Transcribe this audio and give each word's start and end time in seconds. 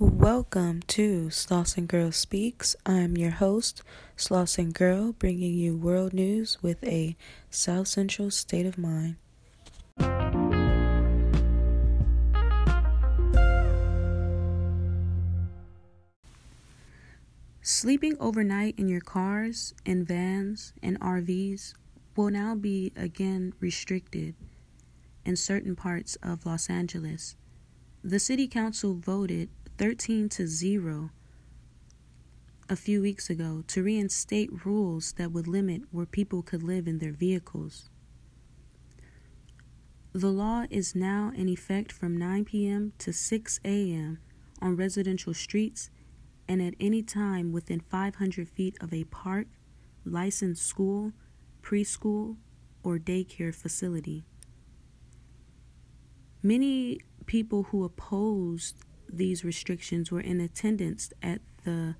Welcome 0.00 0.82
to 0.82 1.26
Slauson 1.26 1.88
Girl 1.88 2.12
Speaks. 2.12 2.76
I'm 2.86 3.16
your 3.16 3.32
host, 3.32 3.82
Slauson 4.16 4.72
Girl, 4.72 5.10
bringing 5.10 5.54
you 5.54 5.76
world 5.76 6.12
news 6.12 6.62
with 6.62 6.84
a 6.84 7.16
South 7.50 7.88
Central 7.88 8.30
state 8.30 8.64
of 8.64 8.78
mind. 8.78 9.16
Sleeping 17.60 18.16
overnight 18.20 18.78
in 18.78 18.88
your 18.88 19.00
cars 19.00 19.74
and 19.84 20.06
vans 20.06 20.74
and 20.80 21.00
RVs 21.00 21.74
will 22.14 22.30
now 22.30 22.54
be 22.54 22.92
again 22.94 23.52
restricted 23.58 24.36
in 25.24 25.34
certain 25.34 25.74
parts 25.74 26.16
of 26.22 26.46
Los 26.46 26.70
Angeles. 26.70 27.34
The 28.04 28.20
city 28.20 28.46
council 28.46 28.94
voted 28.94 29.48
13 29.78 30.28
to 30.28 30.48
0 30.48 31.10
a 32.68 32.74
few 32.74 33.00
weeks 33.00 33.30
ago 33.30 33.62
to 33.68 33.84
reinstate 33.84 34.66
rules 34.66 35.12
that 35.12 35.30
would 35.30 35.46
limit 35.46 35.82
where 35.92 36.04
people 36.04 36.42
could 36.42 36.64
live 36.64 36.88
in 36.88 36.98
their 36.98 37.12
vehicles. 37.12 37.88
The 40.12 40.32
law 40.32 40.64
is 40.68 40.96
now 40.96 41.30
in 41.32 41.48
effect 41.48 41.92
from 41.92 42.16
9 42.16 42.46
p.m. 42.46 42.92
to 42.98 43.12
6 43.12 43.60
a.m. 43.64 44.18
on 44.60 44.74
residential 44.74 45.32
streets 45.32 45.90
and 46.48 46.60
at 46.60 46.74
any 46.80 47.00
time 47.00 47.52
within 47.52 47.78
500 47.78 48.48
feet 48.48 48.76
of 48.80 48.92
a 48.92 49.04
park, 49.04 49.46
licensed 50.04 50.66
school, 50.66 51.12
preschool, 51.62 52.36
or 52.82 52.98
daycare 52.98 53.54
facility. 53.54 54.24
Many 56.42 56.98
people 57.26 57.64
who 57.64 57.84
opposed 57.84 58.82
these 59.08 59.44
restrictions 59.44 60.10
were 60.10 60.20
in 60.20 60.40
attendance 60.40 61.12
at 61.22 61.40
the 61.64 61.96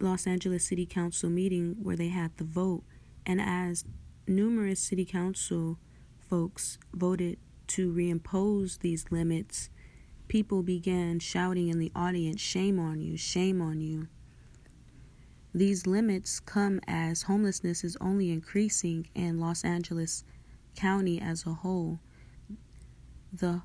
Los 0.00 0.26
Angeles 0.26 0.64
City 0.64 0.86
Council 0.86 1.30
meeting 1.30 1.76
where 1.80 1.96
they 1.96 2.08
had 2.08 2.36
the 2.36 2.44
vote, 2.44 2.82
and 3.24 3.40
as 3.40 3.84
numerous 4.26 4.80
city 4.80 5.04
council 5.04 5.78
folks 6.18 6.78
voted 6.94 7.38
to 7.68 7.92
reimpose 7.92 8.80
these 8.80 9.06
limits, 9.10 9.70
people 10.28 10.62
began 10.62 11.18
shouting 11.18 11.68
in 11.68 11.78
the 11.78 11.92
audience, 11.94 12.40
Shame 12.40 12.78
on 12.78 13.00
you, 13.00 13.16
shame 13.16 13.60
on 13.60 13.80
you. 13.80 14.08
These 15.54 15.86
limits 15.86 16.40
come 16.40 16.80
as 16.88 17.22
homelessness 17.22 17.84
is 17.84 17.96
only 18.00 18.30
increasing 18.30 19.08
in 19.14 19.38
Los 19.38 19.64
Angeles 19.64 20.24
County 20.74 21.20
as 21.20 21.46
a 21.46 21.52
whole. 21.52 22.00
The 23.32 23.62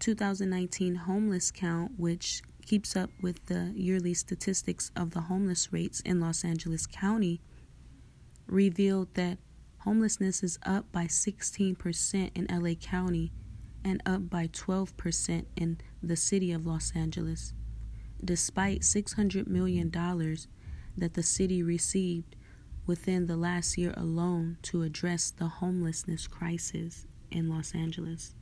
2019 0.00 0.94
homeless 0.94 1.50
count, 1.50 1.92
which 1.96 2.42
keeps 2.64 2.96
up 2.96 3.10
with 3.20 3.46
the 3.46 3.72
yearly 3.74 4.14
statistics 4.14 4.90
of 4.96 5.12
the 5.12 5.22
homeless 5.22 5.72
rates 5.72 6.00
in 6.00 6.20
Los 6.20 6.44
Angeles 6.44 6.86
County, 6.86 7.40
revealed 8.46 9.14
that 9.14 9.38
homelessness 9.78 10.42
is 10.42 10.58
up 10.64 10.90
by 10.90 11.04
16% 11.04 12.30
in 12.34 12.46
LA 12.50 12.74
County 12.74 13.32
and 13.84 14.02
up 14.04 14.28
by 14.28 14.48
12% 14.48 15.44
in 15.54 15.78
the 16.02 16.16
city 16.16 16.50
of 16.50 16.66
Los 16.66 16.92
Angeles, 16.96 17.52
despite 18.24 18.80
$600 18.80 19.46
million 19.46 19.90
that 20.96 21.14
the 21.14 21.22
city 21.22 21.62
received 21.62 22.34
within 22.86 23.26
the 23.26 23.36
last 23.36 23.78
year 23.78 23.94
alone 23.96 24.56
to 24.62 24.82
address 24.82 25.30
the 25.30 25.46
homelessness 25.46 26.26
crisis 26.26 27.06
in 27.30 27.48
Los 27.48 27.74
Angeles. 27.74 28.34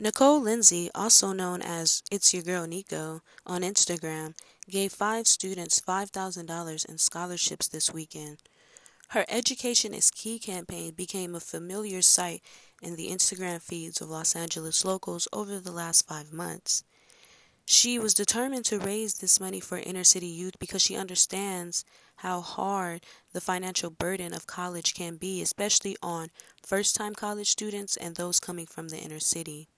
Nicole 0.00 0.40
Lindsay, 0.40 0.88
also 0.94 1.32
known 1.32 1.60
as 1.60 2.04
It's 2.08 2.32
Your 2.32 2.44
Girl 2.44 2.68
Nico 2.68 3.20
on 3.44 3.62
Instagram, 3.62 4.36
gave 4.70 4.92
five 4.92 5.26
students 5.26 5.80
$5,000 5.80 6.88
in 6.88 6.98
scholarships 6.98 7.66
this 7.66 7.92
weekend. 7.92 8.38
Her 9.08 9.24
Education 9.28 9.92
is 9.92 10.12
Key 10.12 10.38
campaign 10.38 10.92
became 10.92 11.34
a 11.34 11.40
familiar 11.40 12.00
sight 12.00 12.42
in 12.80 12.94
the 12.94 13.08
Instagram 13.08 13.60
feeds 13.60 14.00
of 14.00 14.08
Los 14.08 14.36
Angeles 14.36 14.84
locals 14.84 15.26
over 15.32 15.58
the 15.58 15.72
last 15.72 16.06
five 16.06 16.32
months. 16.32 16.84
She 17.66 17.98
was 17.98 18.14
determined 18.14 18.66
to 18.66 18.78
raise 18.78 19.14
this 19.14 19.40
money 19.40 19.58
for 19.58 19.78
inner 19.78 20.04
city 20.04 20.28
youth 20.28 20.60
because 20.60 20.80
she 20.80 20.94
understands 20.94 21.84
how 22.18 22.40
hard 22.40 23.04
the 23.32 23.40
financial 23.40 23.90
burden 23.90 24.32
of 24.32 24.46
college 24.46 24.94
can 24.94 25.16
be, 25.16 25.42
especially 25.42 25.96
on 26.00 26.28
first 26.64 26.94
time 26.94 27.16
college 27.16 27.50
students 27.50 27.96
and 27.96 28.14
those 28.14 28.38
coming 28.38 28.66
from 28.66 28.90
the 28.90 28.98
inner 28.98 29.18
city. 29.18 29.68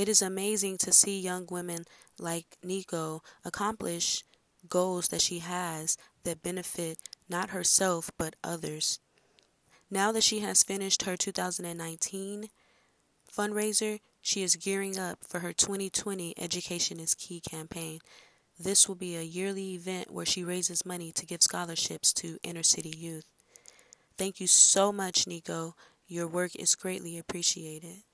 It 0.00 0.08
is 0.08 0.22
amazing 0.22 0.78
to 0.78 0.92
see 0.92 1.20
young 1.20 1.46
women 1.50 1.84
like 2.18 2.56
Nico 2.64 3.22
accomplish 3.44 4.24
goals 4.66 5.08
that 5.08 5.20
she 5.20 5.40
has 5.40 5.98
that 6.24 6.42
benefit 6.42 6.96
not 7.28 7.50
herself 7.50 8.10
but 8.16 8.34
others. 8.42 8.98
Now 9.90 10.10
that 10.12 10.22
she 10.22 10.38
has 10.40 10.62
finished 10.62 11.02
her 11.02 11.18
2019 11.18 12.48
fundraiser, 13.30 14.00
she 14.22 14.42
is 14.42 14.56
gearing 14.56 14.98
up 14.98 15.18
for 15.28 15.40
her 15.40 15.52
2020 15.52 16.32
Education 16.40 16.98
is 16.98 17.12
Key 17.12 17.40
campaign. 17.40 18.00
This 18.58 18.88
will 18.88 18.94
be 18.94 19.16
a 19.16 19.22
yearly 19.22 19.74
event 19.74 20.10
where 20.10 20.24
she 20.24 20.42
raises 20.42 20.86
money 20.86 21.12
to 21.12 21.26
give 21.26 21.42
scholarships 21.42 22.14
to 22.14 22.38
inner 22.42 22.62
city 22.62 22.94
youth. 22.96 23.26
Thank 24.16 24.40
you 24.40 24.46
so 24.46 24.92
much, 24.92 25.26
Nico. 25.26 25.76
Your 26.06 26.26
work 26.26 26.56
is 26.56 26.74
greatly 26.74 27.18
appreciated. 27.18 28.04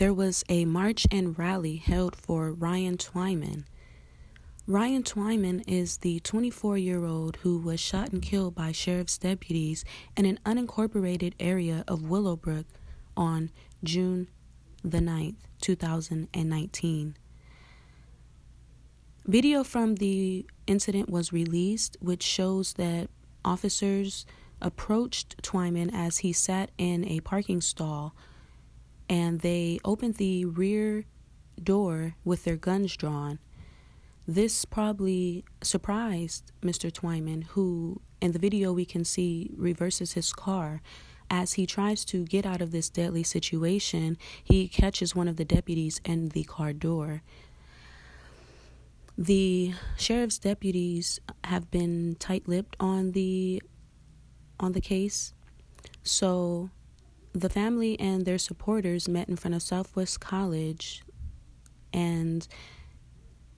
There 0.00 0.14
was 0.14 0.42
a 0.48 0.64
march 0.64 1.06
and 1.10 1.38
rally 1.38 1.76
held 1.76 2.16
for 2.16 2.50
Ryan 2.50 2.96
Twyman. 2.96 3.64
Ryan 4.66 5.02
Twyman 5.02 5.62
is 5.66 5.98
the 5.98 6.20
24 6.20 6.78
year 6.78 7.04
old 7.04 7.36
who 7.42 7.58
was 7.58 7.80
shot 7.80 8.10
and 8.10 8.22
killed 8.22 8.54
by 8.54 8.72
sheriff's 8.72 9.18
deputies 9.18 9.84
in 10.16 10.24
an 10.24 10.40
unincorporated 10.46 11.34
area 11.38 11.84
of 11.86 12.08
Willowbrook 12.08 12.64
on 13.14 13.50
June 13.84 14.28
the 14.82 15.00
9th, 15.00 15.36
2019. 15.60 17.16
Video 19.26 19.62
from 19.62 19.96
the 19.96 20.46
incident 20.66 21.10
was 21.10 21.30
released, 21.30 21.98
which 22.00 22.22
shows 22.22 22.72
that 22.72 23.10
officers 23.44 24.24
approached 24.62 25.42
Twyman 25.42 25.90
as 25.92 26.18
he 26.18 26.32
sat 26.32 26.70
in 26.78 27.04
a 27.04 27.20
parking 27.20 27.60
stall 27.60 28.14
and 29.10 29.40
they 29.40 29.80
opened 29.84 30.14
the 30.14 30.44
rear 30.44 31.04
door 31.60 32.14
with 32.24 32.44
their 32.44 32.56
guns 32.56 32.96
drawn. 32.96 33.40
This 34.26 34.64
probably 34.64 35.44
surprised 35.62 36.52
Mr. 36.62 36.92
Twyman, 36.92 37.44
who 37.48 38.00
in 38.20 38.30
the 38.30 38.38
video 38.38 38.72
we 38.72 38.84
can 38.84 39.04
see 39.04 39.50
reverses 39.56 40.12
his 40.12 40.32
car. 40.32 40.80
As 41.28 41.54
he 41.54 41.66
tries 41.66 42.04
to 42.06 42.24
get 42.24 42.46
out 42.46 42.62
of 42.62 42.70
this 42.70 42.88
deadly 42.88 43.24
situation, 43.24 44.16
he 44.44 44.68
catches 44.68 45.14
one 45.14 45.26
of 45.26 45.36
the 45.36 45.44
deputies 45.44 46.00
in 46.04 46.28
the 46.28 46.44
car 46.44 46.72
door. 46.72 47.22
The 49.18 49.74
sheriff's 49.96 50.38
deputies 50.38 51.18
have 51.44 51.70
been 51.70 52.16
tight-lipped 52.20 52.76
on 52.78 53.10
the 53.10 53.60
on 54.60 54.72
the 54.72 54.80
case. 54.80 55.34
So 56.02 56.70
the 57.32 57.48
family 57.48 57.98
and 58.00 58.24
their 58.24 58.38
supporters 58.38 59.08
met 59.08 59.28
in 59.28 59.36
front 59.36 59.54
of 59.54 59.62
Southwest 59.62 60.20
College 60.20 61.02
and 61.92 62.46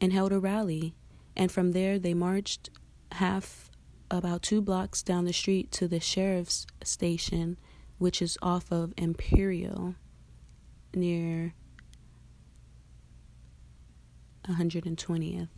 and 0.00 0.12
held 0.12 0.32
a 0.32 0.40
rally. 0.40 0.94
And 1.36 1.50
from 1.50 1.72
there 1.72 1.98
they 1.98 2.14
marched 2.14 2.70
half 3.12 3.70
about 4.10 4.42
2 4.42 4.60
blocks 4.60 5.02
down 5.02 5.24
the 5.24 5.32
street 5.32 5.70
to 5.72 5.88
the 5.88 6.00
sheriff's 6.00 6.66
station, 6.82 7.56
which 7.98 8.20
is 8.20 8.36
off 8.42 8.70
of 8.70 8.92
Imperial 8.96 9.94
near 10.94 11.54
120th. 14.46 15.48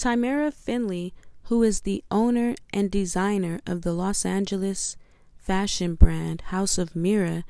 Tamara 0.00 0.50
Finley, 0.50 1.12
who 1.42 1.62
is 1.62 1.82
the 1.82 2.02
owner 2.10 2.54
and 2.72 2.90
designer 2.90 3.60
of 3.66 3.82
the 3.82 3.92
Los 3.92 4.24
Angeles 4.24 4.96
fashion 5.36 5.94
brand 5.94 6.40
House 6.46 6.78
of 6.78 6.96
Mira, 6.96 7.44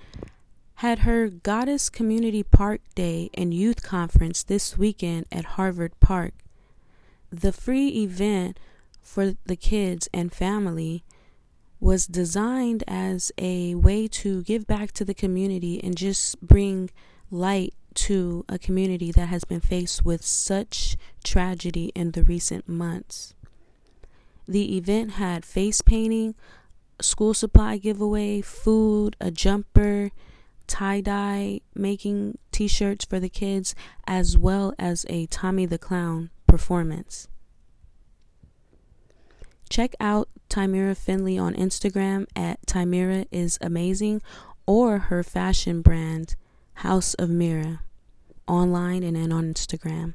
had 0.75 1.00
her 1.00 1.29
Goddess 1.29 1.88
Community 1.88 2.43
Park 2.43 2.81
Day 2.97 3.31
and 3.35 3.55
Youth 3.55 3.85
Conference 3.85 4.43
this 4.43 4.76
weekend 4.76 5.26
at 5.31 5.44
Harvard 5.55 5.93
Park. 6.00 6.35
The 7.31 7.52
free 7.52 7.91
event 7.91 8.58
for 9.00 9.37
the 9.46 9.55
kids 9.55 10.08
and 10.12 10.32
family 10.32 11.05
was 11.79 12.08
designed 12.08 12.82
as 12.88 13.31
a 13.38 13.76
way 13.76 14.08
to 14.08 14.43
give 14.43 14.67
back 14.67 14.91
to 14.94 15.05
the 15.05 15.14
community 15.14 15.81
and 15.85 15.96
just 15.96 16.41
bring 16.41 16.91
light 17.31 17.75
to 17.94 18.44
a 18.48 18.58
community 18.58 19.12
that 19.12 19.26
has 19.26 19.44
been 19.44 19.60
faced 19.60 20.04
with 20.04 20.25
such 20.25 20.96
tragedy 21.25 21.92
in 21.94 22.12
the 22.12 22.22
recent 22.22 22.69
months. 22.69 23.34
The 24.46 24.76
event 24.76 25.12
had 25.12 25.44
face 25.44 25.81
painting, 25.82 26.34
school 27.00 27.34
supply 27.34 27.78
giveaway, 27.78 28.40
food, 28.40 29.16
a 29.20 29.31
jumper, 29.31 30.10
tie 30.66 31.00
dye 31.00 31.60
making 31.75 32.38
t 32.52 32.69
shirts 32.69 33.04
for 33.04 33.20
the 33.20 33.28
kids, 33.28 33.75
as 34.06 34.36
well 34.38 34.72
as 34.78 35.06
a 35.08 35.26
Tommy 35.26 35.66
the 35.66 35.78
Clown 35.78 36.31
performance. 36.46 37.28
Check 39.69 39.94
out 40.00 40.28
Timira 40.48 40.96
Finley 40.96 41.38
on 41.38 41.54
Instagram 41.54 42.26
at 42.34 42.60
Timira 42.66 43.26
is 43.31 43.56
amazing 43.60 44.20
or 44.66 44.98
her 44.98 45.22
fashion 45.22 45.81
brand 45.81 46.34
House 46.81 47.12
of 47.12 47.29
Mira 47.29 47.81
online 48.49 49.03
and 49.03 49.15
then 49.15 49.32
on 49.32 49.53
Instagram. 49.53 50.15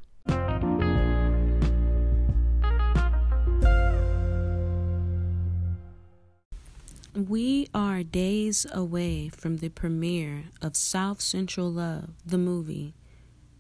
We 7.14 7.68
are 7.72 8.02
days 8.02 8.66
away 8.74 9.30
from 9.30 9.58
the 9.58 9.70
premiere 9.70 10.46
of 10.60 10.76
South 10.76 11.22
Central 11.22 11.72
Love, 11.72 12.10
the 12.26 12.40
movie, 12.40 12.96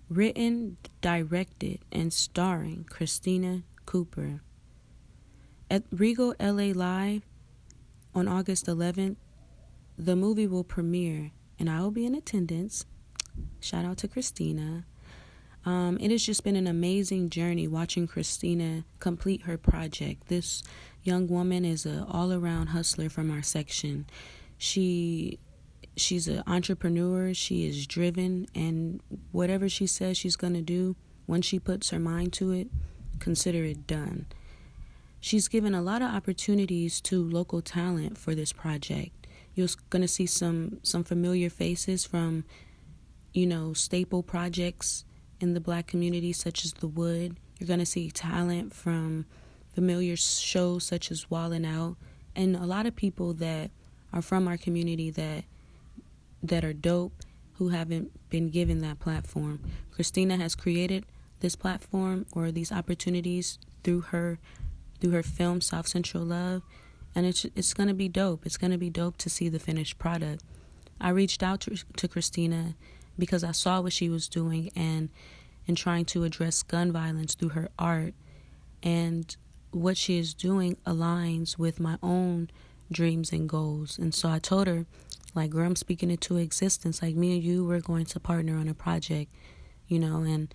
written, 0.10 0.78
directed, 1.02 1.81
and 1.92 2.12
starring 2.12 2.88
Christina 2.90 3.62
Cooper. 3.86 4.42
At 5.69 5.84
Regal 5.92 6.34
LA 6.40 6.74
Live 6.74 7.22
on 8.16 8.28
August 8.28 8.66
11th, 8.66 9.18
the 9.96 10.16
movie 10.16 10.48
will 10.48 10.63
premiere, 10.63 11.34
and 11.60 11.69
I 11.69 11.81
will 11.81 11.92
be 11.92 12.07
in 12.07 12.16
attendance. 12.16 12.84
Shout 13.59 13.85
out 13.85 13.97
to 13.97 14.07
Christina. 14.07 14.85
Um, 15.65 15.97
it 15.99 16.11
has 16.11 16.23
just 16.23 16.43
been 16.43 16.55
an 16.55 16.67
amazing 16.67 17.31
journey 17.31 17.67
watching 17.67 18.05
Christina 18.07 18.83
complete 18.99 19.43
her 19.43 19.57
project. 19.57 20.27
This 20.27 20.61
young 21.03 21.27
woman 21.27 21.65
is 21.65 21.85
an 21.85 22.03
all-around 22.03 22.67
hustler 22.67 23.09
from 23.09 23.31
our 23.31 23.41
section. 23.41 24.05
She 24.57 25.39
she's 25.97 26.27
an 26.27 26.43
entrepreneur. 26.45 27.33
She 27.33 27.67
is 27.67 27.87
driven, 27.87 28.47
and 28.53 29.01
whatever 29.31 29.67
she 29.67 29.87
says 29.87 30.17
she's 30.17 30.35
gonna 30.35 30.61
do, 30.61 30.95
once 31.25 31.45
she 31.45 31.57
puts 31.57 31.89
her 31.89 31.99
mind 31.99 32.33
to 32.33 32.51
it, 32.51 32.67
consider 33.19 33.63
it 33.63 33.87
done. 33.87 34.27
She's 35.19 35.47
given 35.47 35.73
a 35.73 35.81
lot 35.81 36.03
of 36.03 36.13
opportunities 36.13 37.01
to 37.01 37.23
local 37.23 37.61
talent 37.61 38.17
for 38.17 38.35
this 38.35 38.53
project. 38.53 39.25
You're 39.55 39.69
gonna 39.89 40.07
see 40.07 40.27
some 40.27 40.79
some 40.83 41.03
familiar 41.03 41.49
faces 41.49 42.05
from, 42.05 42.43
you 43.35 43.45
know, 43.45 43.73
staple 43.73 44.23
projects 44.23 45.03
in 45.41 45.53
the 45.53 45.59
black 45.59 45.87
community, 45.87 46.31
such 46.31 46.63
as 46.63 46.73
The 46.73 46.87
Wood. 46.87 47.37
You're 47.59 47.67
gonna 47.67 47.85
see 47.85 48.09
talent 48.09 48.73
from 48.73 49.25
familiar 49.73 50.15
shows 50.15 50.85
such 50.85 51.11
as 51.11 51.25
Wildin' 51.25 51.65
Out, 51.65 51.97
and 52.33 52.55
a 52.55 52.65
lot 52.65 52.85
of 52.85 52.95
people 52.95 53.33
that 53.33 53.71
are 54.13 54.21
from 54.21 54.47
our 54.47 54.57
community 54.57 55.09
that 55.11 55.43
that 56.41 56.63
are 56.63 56.73
dope 56.73 57.23
who 57.57 57.69
haven't 57.69 58.11
been 58.29 58.49
given 58.49 58.79
that 58.81 58.99
platform. 58.99 59.59
Christina 59.91 60.37
has 60.37 60.55
created 60.55 61.05
this 61.41 61.55
platform 61.55 62.25
or 62.31 62.51
these 62.51 62.71
opportunities 62.71 63.59
through 63.83 64.01
her 64.01 64.39
through 65.01 65.11
her 65.11 65.23
film 65.23 65.59
South 65.59 65.89
Central 65.89 66.23
Love, 66.23 66.61
and 67.13 67.25
it's 67.25 67.43
it's 67.53 67.73
gonna 67.73 67.93
be 67.93 68.07
dope. 68.07 68.45
It's 68.45 68.57
gonna 68.57 68.77
be 68.77 68.89
dope 68.89 69.17
to 69.17 69.29
see 69.29 69.49
the 69.49 69.59
finished 69.59 69.97
product. 69.97 70.41
I 71.01 71.09
reached 71.09 71.43
out 71.43 71.59
to, 71.61 71.75
to 71.97 72.07
Christina 72.07 72.75
because 73.17 73.44
I 73.44 73.51
saw 73.51 73.81
what 73.81 73.94
she 73.94 74.09
was 74.09 74.27
doing 74.27 74.71
and 74.75 75.09
and 75.67 75.75
trying 75.75 76.06
to 76.06 76.23
address 76.23 76.62
gun 76.62 76.91
violence 76.91 77.33
through 77.33 77.50
her 77.50 77.69
art 77.79 78.13
and 78.83 79.35
what 79.71 79.97
she 79.97 80.17
is 80.17 80.33
doing 80.33 80.77
aligns 80.85 81.57
with 81.57 81.79
my 81.79 81.97
own 82.03 82.50
dreams 82.91 83.31
and 83.31 83.50
goals. 83.50 83.97
And 83.97 84.13
so 84.13 84.29
I 84.29 84.39
told 84.39 84.67
her, 84.67 84.85
like, 85.33 85.50
girl, 85.50 85.65
I'm 85.65 85.75
speaking 85.75 86.12
into 86.12 86.38
existence. 86.38 87.01
Like, 87.01 87.15
me 87.15 87.33
and 87.33 87.44
you, 87.44 87.65
we're 87.65 87.81
going 87.81 88.06
to 88.06 88.19
partner 88.19 88.57
on 88.57 88.69
a 88.69 88.73
project, 88.73 89.33
you 89.88 90.00
know, 90.00 90.21
and 90.21 90.53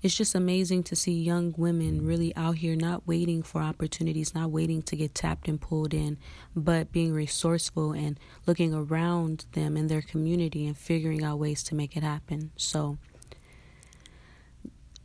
it's 0.00 0.14
just 0.14 0.34
amazing 0.34 0.84
to 0.84 0.96
see 0.96 1.12
young 1.12 1.54
women 1.56 2.06
really 2.06 2.34
out 2.36 2.56
here 2.56 2.76
not 2.76 3.06
waiting 3.06 3.42
for 3.42 3.60
opportunities, 3.60 4.34
not 4.34 4.50
waiting 4.50 4.80
to 4.82 4.96
get 4.96 5.14
tapped 5.14 5.48
and 5.48 5.60
pulled 5.60 5.92
in, 5.92 6.18
but 6.54 6.92
being 6.92 7.12
resourceful 7.12 7.92
and 7.92 8.18
looking 8.46 8.72
around 8.72 9.46
them 9.52 9.76
in 9.76 9.88
their 9.88 10.02
community 10.02 10.66
and 10.66 10.78
figuring 10.78 11.24
out 11.24 11.38
ways 11.38 11.64
to 11.64 11.74
make 11.74 11.96
it 11.96 12.04
happen. 12.04 12.52
So 12.56 12.98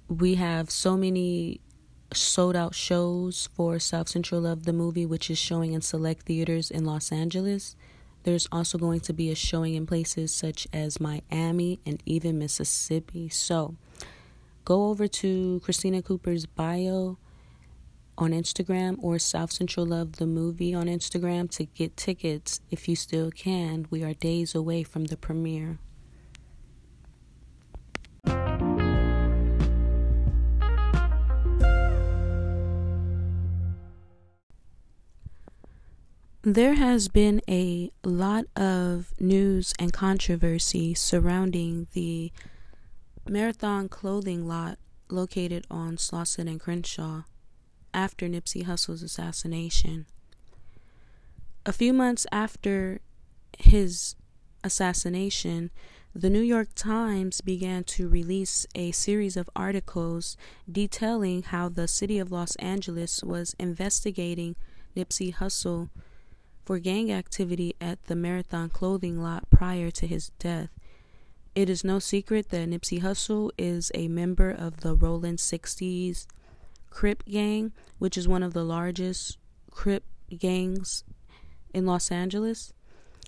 we 0.08 0.36
have 0.36 0.70
so 0.70 0.96
many 0.96 1.60
sold 2.14 2.56
out 2.56 2.76
shows 2.76 3.50
for 3.56 3.80
South 3.80 4.08
Central 4.08 4.42
Love 4.42 4.66
the 4.66 4.74
movie, 4.74 5.08
which 5.08 5.32
is 5.32 5.40
showing 5.40 5.74
in 5.74 5.82
select 5.82 6.28
theaters 6.28 6.70
in 6.70 6.86
Los 6.86 7.12
Angeles. 7.12 7.76
There's 8.24 8.48
also 8.52 8.78
going 8.78 9.00
to 9.02 9.14
be 9.14 9.32
a 9.32 9.36
showing 9.36 9.74
in 9.74 9.88
places 9.88 10.34
such 10.34 10.68
as 10.72 11.00
Miami 11.00 11.80
and 11.84 12.02
even 12.06 12.38
Mississippi. 12.38 13.28
So 13.30 13.76
go 14.66 14.88
over 14.90 15.08
to 15.08 15.60
Christina 15.64 16.02
Cooper's 16.02 16.46
bio 16.46 17.18
on 18.18 18.32
Instagram 18.32 18.98
or 19.02 19.20
South 19.20 19.52
Central 19.52 19.86
Love 19.86 20.14
the 20.14 20.28
movie 20.28 20.74
on 20.74 20.86
Instagram 20.86 21.50
to 21.52 21.66
get 21.66 21.98
tickets 21.98 22.62
if 22.70 22.88
you 22.88 22.96
still 22.96 23.32
can. 23.32 23.88
We 23.90 24.04
are 24.04 24.14
days 24.14 24.56
away 24.56 24.84
from 24.84 25.06
the 25.06 25.18
premiere. 25.18 25.80
There 36.46 36.74
has 36.74 37.08
been 37.08 37.42
a 37.48 37.90
lot 38.04 38.46
of 38.58 39.14
news 39.18 39.74
and 39.80 39.94
controversy 39.94 40.94
surrounding 40.94 41.88
the 41.94 42.34
marathon 43.28 43.90
clothing 43.90 44.48
lot 44.48 44.78
located 45.10 45.66
on 45.70 45.98
Slauson 45.98 46.48
and 46.50 46.60
Crenshaw 46.60 47.24
after 47.94 48.28
Nipsey 48.28 48.66
Hussle's 48.66 49.04
assassination. 49.04 50.06
A 51.66 51.72
few 51.72 51.94
months 51.94 52.26
after 52.32 53.00
his 53.58 54.16
assassination, 54.64 55.72
the 56.16 56.30
New 56.30 56.42
York 56.42 56.70
Times 56.76 57.42
began 57.42 57.84
to 57.86 58.08
release 58.08 58.68
a 58.76 58.92
series 58.92 59.38
of 59.38 59.50
articles 59.56 60.38
detailing 60.72 61.44
how 61.44 61.70
the 61.70 61.88
city 61.88 62.20
of 62.20 62.32
Los 62.32 62.56
Angeles 62.58 63.24
was 63.24 63.56
investigating 63.58 64.56
Nipsey 64.96 65.34
Hussle 65.34 65.90
for 66.66 66.80
gang 66.80 67.12
activity 67.12 67.76
at 67.82 68.04
the 68.06 68.16
Marathon 68.16 68.70
clothing 68.70 69.22
lot 69.22 69.50
prior 69.50 69.90
to 69.92 70.08
his 70.08 70.30
death. 70.40 70.70
It 71.56 71.70
is 71.70 71.84
no 71.84 72.00
secret 72.00 72.50
that 72.50 72.68
Nipsey 72.68 73.02
Hussle 73.02 73.52
is 73.60 73.92
a 73.94 74.08
member 74.08 74.50
of 74.50 74.78
the 74.78 74.96
Rolling 74.96 75.36
60s 75.36 76.26
Crip 76.90 77.24
gang, 77.26 77.74
which 78.00 78.18
is 78.18 78.28
one 78.28 78.42
of 78.42 78.54
the 78.54 78.64
largest 78.64 79.38
Crip 79.70 80.04
gangs 80.36 81.04
in 81.72 81.86
Los 81.86 82.10
Angeles. 82.10 82.74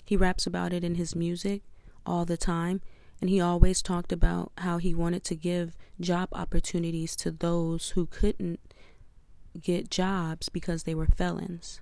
He 0.03 0.17
raps 0.17 0.47
about 0.47 0.73
it 0.73 0.83
in 0.83 0.95
his 0.95 1.15
music 1.15 1.61
all 2.03 2.25
the 2.25 2.35
time, 2.35 2.81
and 3.21 3.29
he 3.29 3.39
always 3.39 3.83
talked 3.83 4.11
about 4.11 4.51
how 4.57 4.79
he 4.79 4.95
wanted 4.95 5.23
to 5.25 5.35
give 5.35 5.77
job 6.01 6.29
opportunities 6.31 7.15
to 7.17 7.29
those 7.29 7.89
who 7.91 8.07
couldn't 8.07 8.59
get 9.61 9.91
jobs 9.91 10.49
because 10.49 10.83
they 10.83 10.95
were 10.95 11.05
felons. 11.05 11.79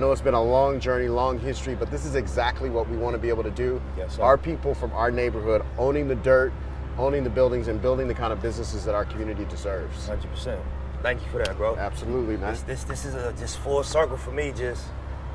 I 0.00 0.02
know 0.02 0.12
it's 0.12 0.22
been 0.22 0.32
a 0.32 0.42
long 0.42 0.80
journey, 0.80 1.08
long 1.08 1.38
history, 1.38 1.74
but 1.74 1.90
this 1.90 2.06
is 2.06 2.14
exactly 2.14 2.70
what 2.70 2.88
we 2.88 2.96
want 2.96 3.12
to 3.12 3.18
be 3.18 3.28
able 3.28 3.42
to 3.42 3.50
do. 3.50 3.82
Yes. 3.98 4.18
Our 4.18 4.38
people 4.38 4.74
from 4.74 4.92
our 4.92 5.10
neighborhood 5.10 5.62
owning 5.76 6.08
the 6.08 6.14
dirt, 6.14 6.54
owning 6.96 7.22
the 7.22 7.28
buildings, 7.28 7.68
and 7.68 7.82
building 7.82 8.08
the 8.08 8.14
kind 8.14 8.32
of 8.32 8.40
businesses 8.40 8.86
that 8.86 8.94
our 8.94 9.04
community 9.04 9.44
deserves. 9.44 10.08
100%. 10.08 10.58
Thank 11.02 11.22
you 11.22 11.28
for 11.30 11.44
that, 11.44 11.54
bro. 11.58 11.76
Absolutely, 11.76 12.38
man. 12.38 12.50
This 12.52 12.62
this, 12.62 12.84
this 12.84 13.04
is 13.04 13.14
a 13.14 13.34
just 13.34 13.58
full 13.58 13.82
circle 13.82 14.16
for 14.16 14.30
me. 14.30 14.54
Just 14.56 14.86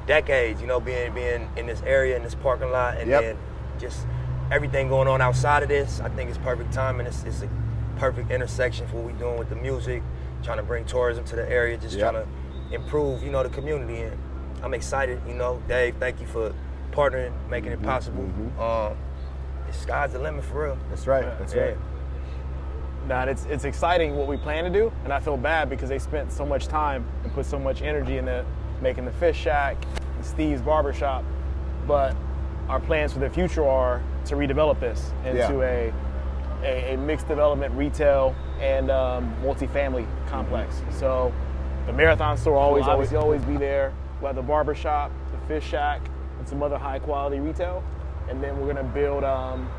decades, 0.07 0.59
you 0.61 0.65
know, 0.65 0.79
being 0.79 1.13
being 1.13 1.47
in 1.55 1.67
this 1.67 1.83
area 1.83 2.17
in 2.17 2.23
this 2.23 2.33
parking 2.33 2.71
lot, 2.71 2.97
and 2.97 3.07
Yep. 3.07 3.21
then 3.21 3.37
just 3.79 4.07
everything 4.51 4.89
going 4.89 5.07
on 5.07 5.21
outside 5.21 5.61
of 5.61 5.69
this. 5.69 5.99
I 5.99 6.09
think 6.09 6.27
it's 6.27 6.39
perfect 6.39 6.73
timing. 6.73 7.05
It's, 7.05 7.23
it's 7.23 7.43
a 7.43 7.49
perfect 7.97 8.31
intersection 8.31 8.87
for 8.87 8.95
what 8.95 9.13
we're 9.13 9.19
doing 9.19 9.37
with 9.37 9.49
the 9.49 9.57
music, 9.57 10.01
trying 10.41 10.57
to 10.57 10.63
bring 10.63 10.85
tourism 10.85 11.23
to 11.25 11.35
the 11.35 11.47
area, 11.47 11.77
just 11.77 11.95
Yep. 11.95 12.11
trying 12.11 12.25
to 12.25 12.75
improve, 12.75 13.21
you 13.21 13.29
know, 13.29 13.43
the 13.43 13.49
community. 13.49 14.01
And 14.01 14.17
I'm 14.65 14.73
excited, 14.73 15.21
you 15.27 15.35
know, 15.35 15.61
Dave. 15.67 15.95
Thank 15.99 16.19
you 16.19 16.25
for 16.25 16.51
partnering, 16.91 17.31
making 17.49 17.71
it 17.71 17.81
possible. 17.83 18.23
mhm. 18.23 18.59
Um, 18.59 18.97
the 19.67 19.73
sky's 19.73 20.13
the 20.13 20.19
limit 20.19 20.43
for 20.43 20.63
real. 20.65 20.77
That's 20.89 21.05
right. 21.05 21.25
That's 21.37 21.53
Yeah. 21.53 21.61
right. 21.65 21.77
Now 23.07 23.23
it's 23.25 23.45
it's 23.45 23.65
exciting 23.65 24.15
what 24.15 24.25
we 24.27 24.37
plan 24.37 24.63
to 24.63 24.69
do, 24.71 24.91
and 25.03 25.13
I 25.13 25.19
feel 25.19 25.37
bad 25.37 25.69
because 25.69 25.89
they 25.89 25.99
spent 25.99 26.31
so 26.31 26.43
much 26.45 26.67
time 26.67 27.05
and 27.23 27.31
put 27.31 27.45
so 27.45 27.59
much 27.59 27.83
energy 27.83 28.17
into 28.17 28.43
making 28.81 29.05
the 29.05 29.11
fish 29.11 29.37
shack, 29.37 29.77
and 30.15 30.25
Steve's 30.25 30.61
barbershop, 30.63 31.23
but 31.85 32.15
our 32.67 32.79
plans 32.79 33.13
for 33.13 33.19
the 33.19 33.29
future 33.29 33.67
are 33.67 34.01
to 34.25 34.35
redevelop 34.35 34.79
this 34.79 35.13
into 35.23 35.37
Yeah. 35.37 35.51
a, 35.51 35.93
a 36.63 36.93
a 36.95 36.97
mixed 36.97 37.27
development 37.27 37.75
retail 37.75 38.33
and 38.59 38.89
um, 38.89 39.31
multifamily 39.43 40.07
complex. 40.27 40.81
So 40.89 41.31
the 41.85 41.93
marathon 41.93 42.35
store 42.37 42.53
will 42.53 42.61
always 42.61 42.87
always- 42.87 43.13
always 43.13 43.41
be 43.45 43.57
there. 43.57 43.91
The 44.21 44.41
barbershop, 44.41 45.11
the 45.31 45.37
fish 45.47 45.65
shack, 45.69 46.01
and 46.39 46.47
some 46.49 46.61
other 46.63 46.77
high 46.77 46.99
quality 46.99 47.39
retail, 47.39 47.83
and 48.27 48.43
then 48.43 48.59
we're 48.59 48.67
gonna 48.73 48.83
build 48.83 49.23
um, 49.23 49.69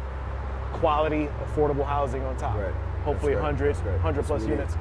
quality, 0.74 1.28
affordable 1.44 1.84
housing 1.84 2.22
on 2.22 2.36
top. 2.36 2.56
Right. 2.56 2.72
Hopefully 3.04 3.32
great. 3.32 3.42
100, 3.42 3.74
That's 3.74 3.86
100 3.86 4.24
plus 4.24 4.42
we 4.42 4.46
need. 4.48 4.52
units. 4.54 4.76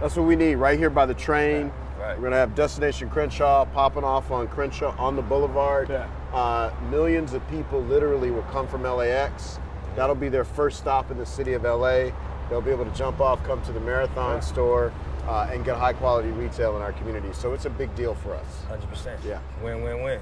That's 0.00 0.16
what 0.16 0.26
we 0.26 0.36
need 0.36 0.54
right 0.56 0.78
here 0.78 0.90
by 0.90 1.06
the 1.06 1.14
train. 1.14 1.70
Right. 2.00 2.16
We're 2.16 2.24
gonna 2.24 2.36
have 2.36 2.54
Destination 2.54 3.10
Crenshaw 3.10 3.66
popping 3.66 4.04
off 4.04 4.30
on 4.30 4.48
Crenshaw 4.48 4.96
on 4.98 5.16
the 5.16 5.22
boulevard. 5.22 5.90
Yeah. 5.90 6.08
Uh, 6.32 6.72
millions 6.90 7.34
of 7.34 7.46
people 7.50 7.80
literally 7.82 8.30
will 8.30 8.42
come 8.44 8.66
from 8.66 8.82
LAX. 8.84 9.58
That'll 9.96 10.14
be 10.14 10.28
their 10.30 10.44
first 10.44 10.78
stop 10.78 11.10
in 11.10 11.18
the 11.18 11.26
city 11.26 11.52
of 11.52 11.64
LA. 11.64 12.10
They'll 12.48 12.62
be 12.62 12.70
able 12.70 12.86
to 12.86 12.90
jump 12.92 13.20
off, 13.20 13.44
come 13.44 13.60
to 13.62 13.72
the 13.72 13.80
Marathon 13.80 14.36
Yeah. 14.36 14.40
store, 14.40 14.92
uh, 15.26 15.48
and 15.50 15.64
get 15.64 15.76
high 15.76 15.92
quality 15.92 16.30
retail 16.30 16.76
in 16.76 16.82
our 16.82 16.92
community. 16.92 17.28
So 17.32 17.52
it's 17.52 17.64
a 17.64 17.70
big 17.70 17.94
deal 17.94 18.14
for 18.14 18.34
us. 18.34 18.62
100%. 18.70 19.16
Yeah. 19.24 19.40
Win, 19.62 19.82
win, 19.82 20.02
win. 20.02 20.20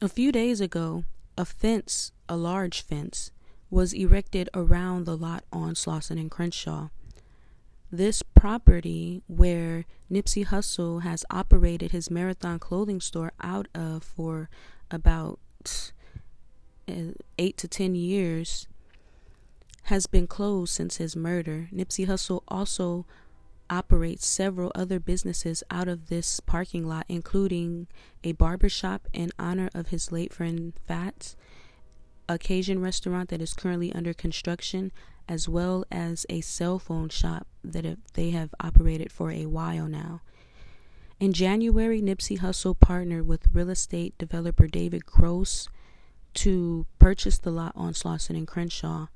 A 0.00 0.08
few 0.08 0.30
days 0.30 0.60
ago, 0.60 1.04
a 1.36 1.44
fence, 1.44 2.12
a 2.28 2.36
large 2.36 2.82
fence, 2.82 3.32
was 3.70 3.92
erected 3.92 4.48
around 4.54 5.04
the 5.04 5.16
lot 5.16 5.44
on 5.52 5.74
Slauson 5.74 6.12
and 6.20 6.30
Crenshaw. 6.30 6.88
This 7.90 8.22
property, 8.22 9.22
where 9.26 9.86
Nipsey 10.10 10.46
Hussle 10.46 11.02
has 11.02 11.24
operated 11.30 11.90
his 11.90 12.10
Marathon 12.10 12.58
clothing 12.58 13.00
store 13.00 13.32
out 13.40 13.66
of 13.74 14.04
for 14.04 14.50
about 14.90 15.38
uh, 16.88 17.12
eight 17.38 17.56
to 17.56 17.68
ten 17.68 17.94
years, 17.94 18.68
has 19.84 20.06
been 20.06 20.26
closed 20.26 20.74
since 20.74 20.98
his 20.98 21.16
murder. 21.16 21.68
Nipsey 21.74 22.06
Hussle 22.06 22.42
also 22.46 23.06
operates 23.70 24.26
several 24.26 24.72
other 24.74 24.98
businesses 24.98 25.62
out 25.70 25.88
of 25.88 26.08
this 26.08 26.40
parking 26.40 26.86
lot, 26.86 27.06
including 27.08 27.86
a 28.24 28.32
barbershop 28.32 29.08
in 29.12 29.30
honor 29.38 29.70
of 29.74 29.88
his 29.88 30.12
late 30.12 30.32
friend 30.32 30.72
Fats, 30.86 31.36
a 32.28 32.38
Cajun 32.38 32.80
restaurant 32.80 33.28
that 33.30 33.40
is 33.40 33.54
currently 33.54 33.92
under 33.92 34.12
construction, 34.12 34.92
as 35.28 35.48
well 35.48 35.84
as 35.90 36.24
a 36.28 36.40
cell 36.40 36.78
phone 36.78 37.08
shop 37.08 37.46
that 37.62 37.98
they 38.14 38.30
have 38.30 38.54
operated 38.60 39.12
for 39.12 39.30
a 39.30 39.46
while 39.46 39.86
now. 39.86 40.22
In 41.20 41.32
January, 41.32 42.00
Nipsey 42.00 42.38
Hussle 42.38 42.78
partnered 42.78 43.26
with 43.26 43.52
real 43.52 43.70
estate 43.70 44.16
developer 44.18 44.68
David 44.68 45.04
Gross 45.04 45.68
to 46.34 46.86
purchase 46.98 47.38
the 47.38 47.50
lot 47.50 47.72
on 47.74 47.92
Slauson 47.92 48.36
and 48.36 48.46
Crenshaw. 48.46 49.08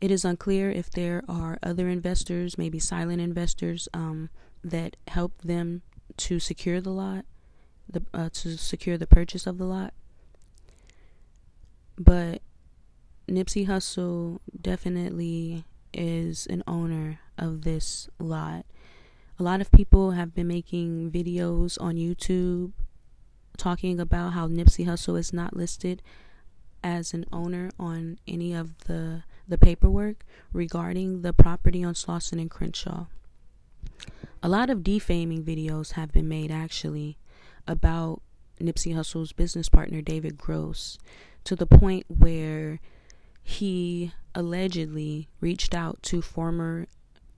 It 0.00 0.10
is 0.10 0.24
unclear 0.24 0.70
if 0.70 0.90
there 0.90 1.22
are 1.28 1.58
other 1.62 1.88
investors, 1.88 2.56
maybe 2.56 2.78
silent 2.78 3.20
investors, 3.20 3.88
um, 3.92 4.30
that 4.62 4.96
helped 5.08 5.46
them 5.46 5.82
to 6.16 6.38
secure 6.38 6.80
the 6.80 6.90
lot, 6.90 7.24
the 7.88 8.02
uh, 8.14 8.28
to 8.32 8.56
secure 8.56 8.96
the 8.96 9.06
purchase 9.06 9.46
of 9.46 9.58
the 9.58 9.64
lot. 9.64 9.92
But 11.98 12.42
Nipsey 13.28 13.66
Hussle 13.66 14.40
definitely 14.60 15.64
is 15.92 16.46
an 16.46 16.62
owner 16.66 17.20
of 17.36 17.62
this 17.62 18.08
lot. 18.18 18.64
A 19.38 19.42
lot 19.42 19.60
of 19.60 19.70
people 19.70 20.12
have 20.12 20.34
been 20.34 20.48
making 20.48 21.10
videos 21.10 21.80
on 21.80 21.96
YouTube 21.96 22.72
talking 23.56 23.98
about 23.98 24.32
how 24.32 24.48
Nipsey 24.48 24.86
Hussle 24.86 25.18
is 25.18 25.32
not 25.32 25.56
listed 25.56 26.02
as 26.82 27.12
an 27.12 27.24
owner 27.32 27.70
on 27.78 28.18
any 28.26 28.54
of 28.54 28.78
the 28.86 29.24
the 29.48 29.58
paperwork 29.58 30.24
regarding 30.52 31.22
the 31.22 31.32
property 31.32 31.82
on 31.82 31.94
Slauson 31.94 32.40
and 32.40 32.50
Crenshaw. 32.50 33.06
A 34.42 34.48
lot 34.48 34.70
of 34.70 34.84
defaming 34.84 35.42
videos 35.42 35.92
have 35.92 36.12
been 36.12 36.28
made 36.28 36.50
actually 36.50 37.18
about 37.66 38.22
Nipsey 38.60 38.94
Hussle's 38.94 39.32
business 39.32 39.68
partner 39.68 40.02
David 40.02 40.38
Gross 40.38 40.98
to 41.44 41.56
the 41.56 41.66
point 41.66 42.04
where 42.08 42.80
he 43.42 44.12
allegedly 44.34 45.28
reached 45.40 45.74
out 45.74 46.02
to 46.02 46.20
former 46.20 46.86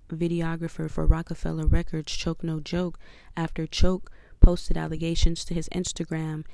videographer 0.09 0.91
for 0.91 1.07
Roc-A-Fella 1.07 1.67
Records 1.67 2.13
Choke 2.13 2.43
No 2.43 2.61
Joke 2.61 2.99
after 3.37 3.67
Choke 3.67 4.11
posted 4.41 4.77
allegations 4.77 5.45
to 5.45 5.55
his 5.55 5.69
Instagram 5.69 6.45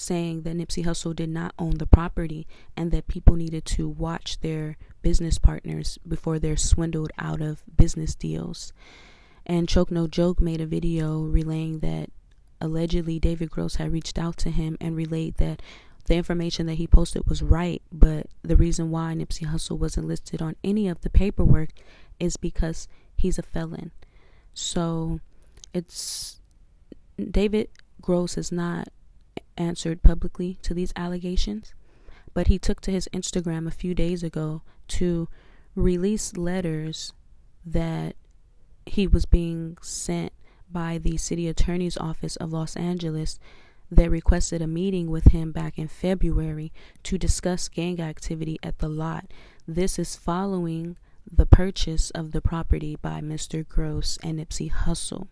saying 0.00 0.42
that 0.42 0.56
Nipsey 0.56 0.84
Hussle 0.84 1.14
did 1.14 1.28
not 1.28 1.54
own 1.58 1.78
the 1.78 1.86
property 1.86 2.46
and 2.76 2.90
that 2.90 3.08
people 3.08 3.36
needed 3.36 3.64
to 3.66 3.88
watch 3.88 4.40
their 4.40 4.76
business 5.02 5.38
partners 5.38 5.98
before 6.06 6.38
they're 6.38 6.56
swindled 6.56 7.10
out 7.18 7.40
of 7.40 7.62
business 7.76 8.14
deals. 8.14 8.72
And 9.46 9.68
Choke 9.68 9.90
No 9.90 10.06
Joke 10.06 10.40
made 10.40 10.60
a 10.60 10.66
video 10.66 11.20
relaying 11.20 11.80
that 11.80 12.10
allegedly 12.60 13.18
David 13.18 13.50
Gross 13.50 13.76
had 13.76 13.92
reached 13.92 14.18
out 14.18 14.36
to 14.38 14.50
him 14.50 14.76
and 14.80 14.96
relayed 14.96 15.36
that 15.36 15.62
the 16.06 16.14
information 16.14 16.66
that 16.66 16.74
he 16.74 16.86
posted 16.86 17.28
was 17.28 17.42
right, 17.42 17.82
but 17.92 18.26
the 18.42 18.56
reason 18.56 18.90
why 18.90 19.14
Nipsey 19.14 19.46
Hussle 19.46 19.78
wasn't 19.78 20.08
listed 20.08 20.40
on 20.40 20.56
any 20.64 20.88
of 20.88 21.02
the 21.02 21.10
paperwork 21.10 21.70
is 22.18 22.36
because 22.36 22.88
he's 23.14 23.38
a 23.38 23.42
felon. 23.42 23.90
So 24.54 25.20
it's 25.74 26.40
David 27.30 27.68
Gross 28.00 28.38
is 28.38 28.50
not 28.50 28.88
answered 29.58 30.02
publicly 30.02 30.58
to 30.62 30.72
these 30.72 30.92
allegations, 30.96 31.74
but 32.32 32.46
he 32.46 32.58
took 32.58 32.80
to 32.82 32.90
his 32.90 33.08
Instagram 33.12 33.66
a 33.66 33.72
few 33.72 33.94
days 33.94 34.22
ago 34.22 34.62
to 34.88 35.28
release 35.74 36.36
letters 36.36 37.12
that 37.64 38.16
he 38.86 39.06
was 39.06 39.26
being 39.26 39.76
sent 39.82 40.32
by 40.70 40.98
the 40.98 41.16
city 41.16 41.48
attorney's 41.48 41.96
office 41.96 42.36
of 42.36 42.52
Los 42.52 42.76
Angeles 42.76 43.38
that 43.90 44.10
requested 44.10 44.60
a 44.60 44.66
meeting 44.66 45.10
with 45.10 45.24
him 45.32 45.52
back 45.52 45.78
in 45.78 45.88
February 45.88 46.72
to 47.02 47.18
discuss 47.18 47.68
gang 47.68 48.00
activity 48.00 48.58
at 48.62 48.78
the 48.78 48.88
lot. 48.88 49.32
This 49.66 49.98
is 49.98 50.16
following 50.16 50.96
the 51.30 51.46
purchase 51.46 52.10
of 52.10 52.32
the 52.32 52.40
property 52.40 52.96
by 53.00 53.20
Mr. 53.20 53.66
Gross 53.66 54.18
and 54.22 54.38
Nipsey 54.38 54.70
Hussle. 54.70 55.28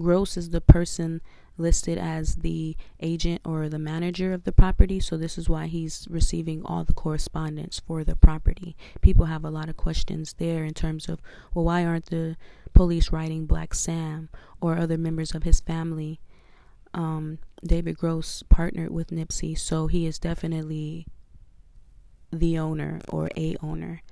Gross 0.00 0.36
is 0.36 0.50
the 0.50 0.60
person 0.60 1.20
listed 1.58 1.98
as 1.98 2.36
the 2.36 2.76
agent 3.00 3.40
or 3.44 3.68
the 3.68 3.78
manager 3.78 4.32
of 4.32 4.44
the 4.44 4.52
property, 4.52 4.98
so 4.98 5.16
this 5.16 5.36
is 5.36 5.48
why 5.48 5.66
he's 5.66 6.06
receiving 6.10 6.62
all 6.64 6.82
the 6.82 6.94
correspondence 6.94 7.80
for 7.86 8.04
the 8.04 8.16
property. 8.16 8.76
People 9.00 9.26
have 9.26 9.44
a 9.44 9.50
lot 9.50 9.68
of 9.68 9.76
questions 9.76 10.34
there 10.38 10.64
in 10.64 10.74
terms 10.74 11.08
of, 11.08 11.20
well, 11.54 11.66
why 11.66 11.84
aren't 11.84 12.06
the 12.06 12.36
police 12.72 13.12
writing 13.12 13.46
Black 13.46 13.74
Sam 13.74 14.28
or 14.60 14.78
other 14.78 14.96
members 14.96 15.34
of 15.34 15.42
his 15.42 15.60
family? 15.60 16.20
Um, 16.94 17.38
David 17.64 17.98
Gross 17.98 18.42
partnered 18.48 18.90
with 18.90 19.10
Nipsey, 19.10 19.58
so 19.58 19.86
he 19.86 20.06
is 20.06 20.18
definitely 20.18 21.06
the 22.32 22.58
owner 22.58 23.00
or 23.08 23.30
a 23.36 23.56
owner. 23.62 24.02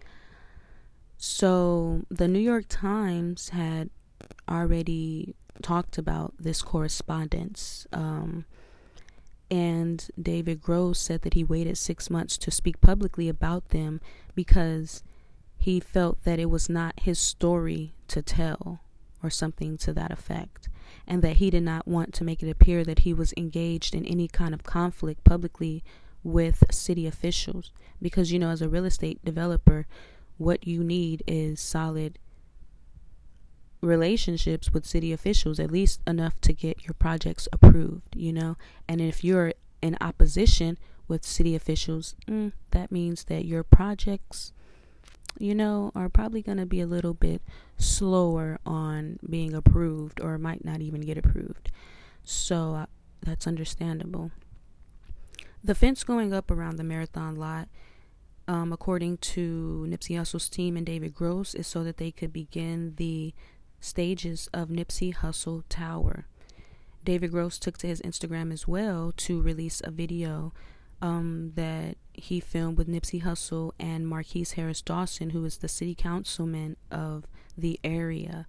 So 1.16 2.02
the 2.10 2.28
New 2.28 2.38
York 2.38 2.66
Times 2.68 3.50
had 3.50 3.90
already 4.48 5.34
talked 5.62 5.98
about 5.98 6.34
this 6.38 6.62
correspondence. 6.62 7.86
Um, 7.92 8.44
and 9.50 10.08
David 10.20 10.62
Gross 10.62 11.00
said 11.00 11.22
that 11.22 11.34
he 11.34 11.42
waited 11.42 11.76
six 11.76 12.08
months 12.08 12.38
to 12.38 12.50
speak 12.50 12.80
publicly 12.80 13.28
about 13.28 13.70
them 13.70 14.00
because 14.34 15.02
he 15.58 15.80
felt 15.80 16.22
that 16.24 16.38
it 16.38 16.48
was 16.48 16.68
not 16.68 17.00
his 17.00 17.18
story 17.18 17.92
to 18.08 18.22
tell 18.22 18.80
or 19.22 19.30
something 19.30 19.76
to 19.78 19.92
that 19.92 20.10
effect. 20.10 20.68
And 21.06 21.22
that 21.22 21.36
he 21.36 21.50
did 21.50 21.64
not 21.64 21.88
want 21.88 22.14
to 22.14 22.24
make 22.24 22.42
it 22.42 22.50
appear 22.50 22.84
that 22.84 23.00
he 23.00 23.12
was 23.12 23.34
engaged 23.36 23.94
in 23.94 24.06
any 24.06 24.28
kind 24.28 24.54
of 24.54 24.62
conflict 24.62 25.24
publicly 25.24 25.82
with 26.22 26.64
city 26.70 27.06
officials. 27.06 27.72
Because, 28.00 28.32
you 28.32 28.38
know, 28.38 28.50
as 28.50 28.62
a 28.62 28.68
real 28.68 28.84
estate 28.84 29.24
developer, 29.24 29.86
what 30.38 30.66
you 30.66 30.82
need 30.84 31.22
is 31.26 31.60
solid 31.60 32.18
relationships 33.80 34.72
with 34.72 34.86
city 34.86 35.12
officials, 35.12 35.58
at 35.58 35.70
least 35.70 36.00
enough 36.06 36.40
to 36.42 36.52
get 36.52 36.84
your 36.84 36.94
projects 36.94 37.48
approved, 37.52 38.14
you 38.14 38.32
know? 38.32 38.56
And 38.88 39.00
if 39.00 39.24
you're 39.24 39.54
in 39.80 39.96
opposition 40.00 40.78
with 41.08 41.24
city 41.24 41.54
officials, 41.54 42.14
mm, 42.28 42.52
that 42.72 42.92
means 42.92 43.24
that 43.24 43.44
your 43.44 43.62
projects, 43.62 44.52
you 45.38 45.54
know, 45.54 45.92
are 45.94 46.08
probably 46.08 46.42
going 46.42 46.58
to 46.58 46.66
be 46.66 46.80
a 46.80 46.86
little 46.86 47.14
bit 47.14 47.42
slower 47.78 48.58
on 48.66 49.18
being 49.28 49.54
approved 49.54 50.20
or 50.20 50.36
might 50.38 50.64
not 50.64 50.80
even 50.80 51.00
get 51.00 51.18
approved. 51.18 51.70
So 52.22 52.74
uh, 52.74 52.86
that's 53.22 53.46
understandable. 53.46 54.30
The 55.64 55.74
fence 55.74 56.04
going 56.04 56.32
up 56.32 56.50
around 56.50 56.76
the 56.76 56.84
marathon 56.84 57.36
lot 57.36 57.68
um, 58.50 58.72
according 58.72 59.18
to 59.18 59.86
Nipsey 59.88 60.16
Hussle's 60.16 60.48
team 60.48 60.76
and 60.76 60.84
David 60.84 61.14
Gross, 61.14 61.54
is 61.54 61.68
so 61.68 61.84
that 61.84 61.98
they 61.98 62.10
could 62.10 62.32
begin 62.32 62.94
the 62.96 63.32
stages 63.80 64.48
of 64.52 64.68
Nipsey 64.68 65.14
Hussle 65.14 65.64
Tower. 65.68 66.26
David 67.04 67.30
Gross 67.30 67.58
took 67.58 67.78
to 67.78 67.86
his 67.86 68.02
Instagram 68.02 68.52
as 68.52 68.68
well 68.68 69.12
to 69.16 69.40
release 69.40 69.80
a 69.84 69.90
video 69.90 70.52
um, 71.02 71.52
that 71.54 71.96
he 72.12 72.40
filmed 72.40 72.76
with 72.76 72.88
Nipsey 72.88 73.22
Hussle 73.22 73.72
and 73.80 74.06
Marqueece 74.06 74.52
Harris 74.52 74.82
Dawson, 74.82 75.30
who 75.30 75.44
is 75.44 75.58
the 75.58 75.68
city 75.68 75.94
councilman 75.94 76.76
of 76.90 77.26
the 77.56 77.80
area. 77.82 78.46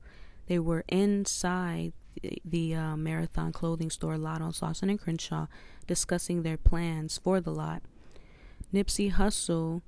They 0.48 0.60
were 0.60 0.84
inside 0.90 1.94
the, 2.22 2.42
the 2.44 2.76
uh, 2.76 2.98
Marathon 2.98 3.54
clothing 3.54 3.90
store 3.90 4.18
lot 4.18 4.42
on 4.42 4.52
Slauson 4.52 4.90
and 4.90 5.00
Crenshaw 5.00 5.48
discussing 5.88 6.44
their 6.44 6.58
plans 6.58 7.20
for 7.24 7.40
the 7.40 7.52
lot. 7.52 7.84
Nipsey 8.74 9.14
Hussle 9.14 9.82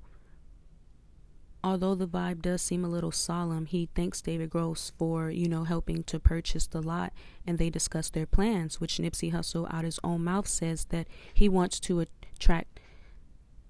although 1.64 1.94
the 1.94 2.06
vibe 2.06 2.42
does 2.42 2.60
seem 2.60 2.84
a 2.84 2.88
little 2.88 3.10
solemn, 3.10 3.64
he 3.64 3.88
thanks 3.94 4.20
David 4.20 4.50
Gross 4.50 4.92
for, 4.98 5.30
you 5.30 5.48
know, 5.48 5.64
helping 5.64 6.02
to 6.04 6.20
purchase 6.20 6.66
the 6.66 6.82
lot 6.82 7.12
and 7.46 7.56
they 7.58 7.70
discuss 7.70 8.10
their 8.10 8.26
plans, 8.26 8.80
which 8.80 8.98
Nipsey 8.98 9.32
Hussle 9.32 9.72
out 9.72 9.84
his 9.84 9.98
own 10.04 10.22
mouth 10.22 10.46
says 10.46 10.84
that 10.90 11.08
he 11.32 11.48
wants 11.48 11.80
to 11.80 12.00
attract 12.00 12.80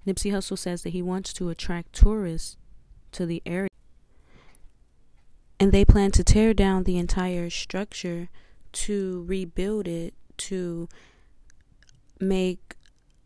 Nipsey 0.05 0.31
Hussle 0.31 0.57
says 0.57 0.83
that 0.83 0.91
he 0.91 1.01
wants 1.01 1.33
to 1.33 1.49
attract 1.49 1.93
tourists 1.93 2.57
to 3.11 3.25
the 3.25 3.41
area. 3.45 3.69
And 5.59 5.71
they 5.71 5.85
plan 5.85 6.11
to 6.11 6.23
tear 6.23 6.53
down 6.53 6.83
the 6.83 6.97
entire 6.97 7.49
structure 7.49 8.29
to 8.73 9.23
rebuild 9.25 9.87
it 9.87 10.13
to 10.37 10.87
make 12.19 12.75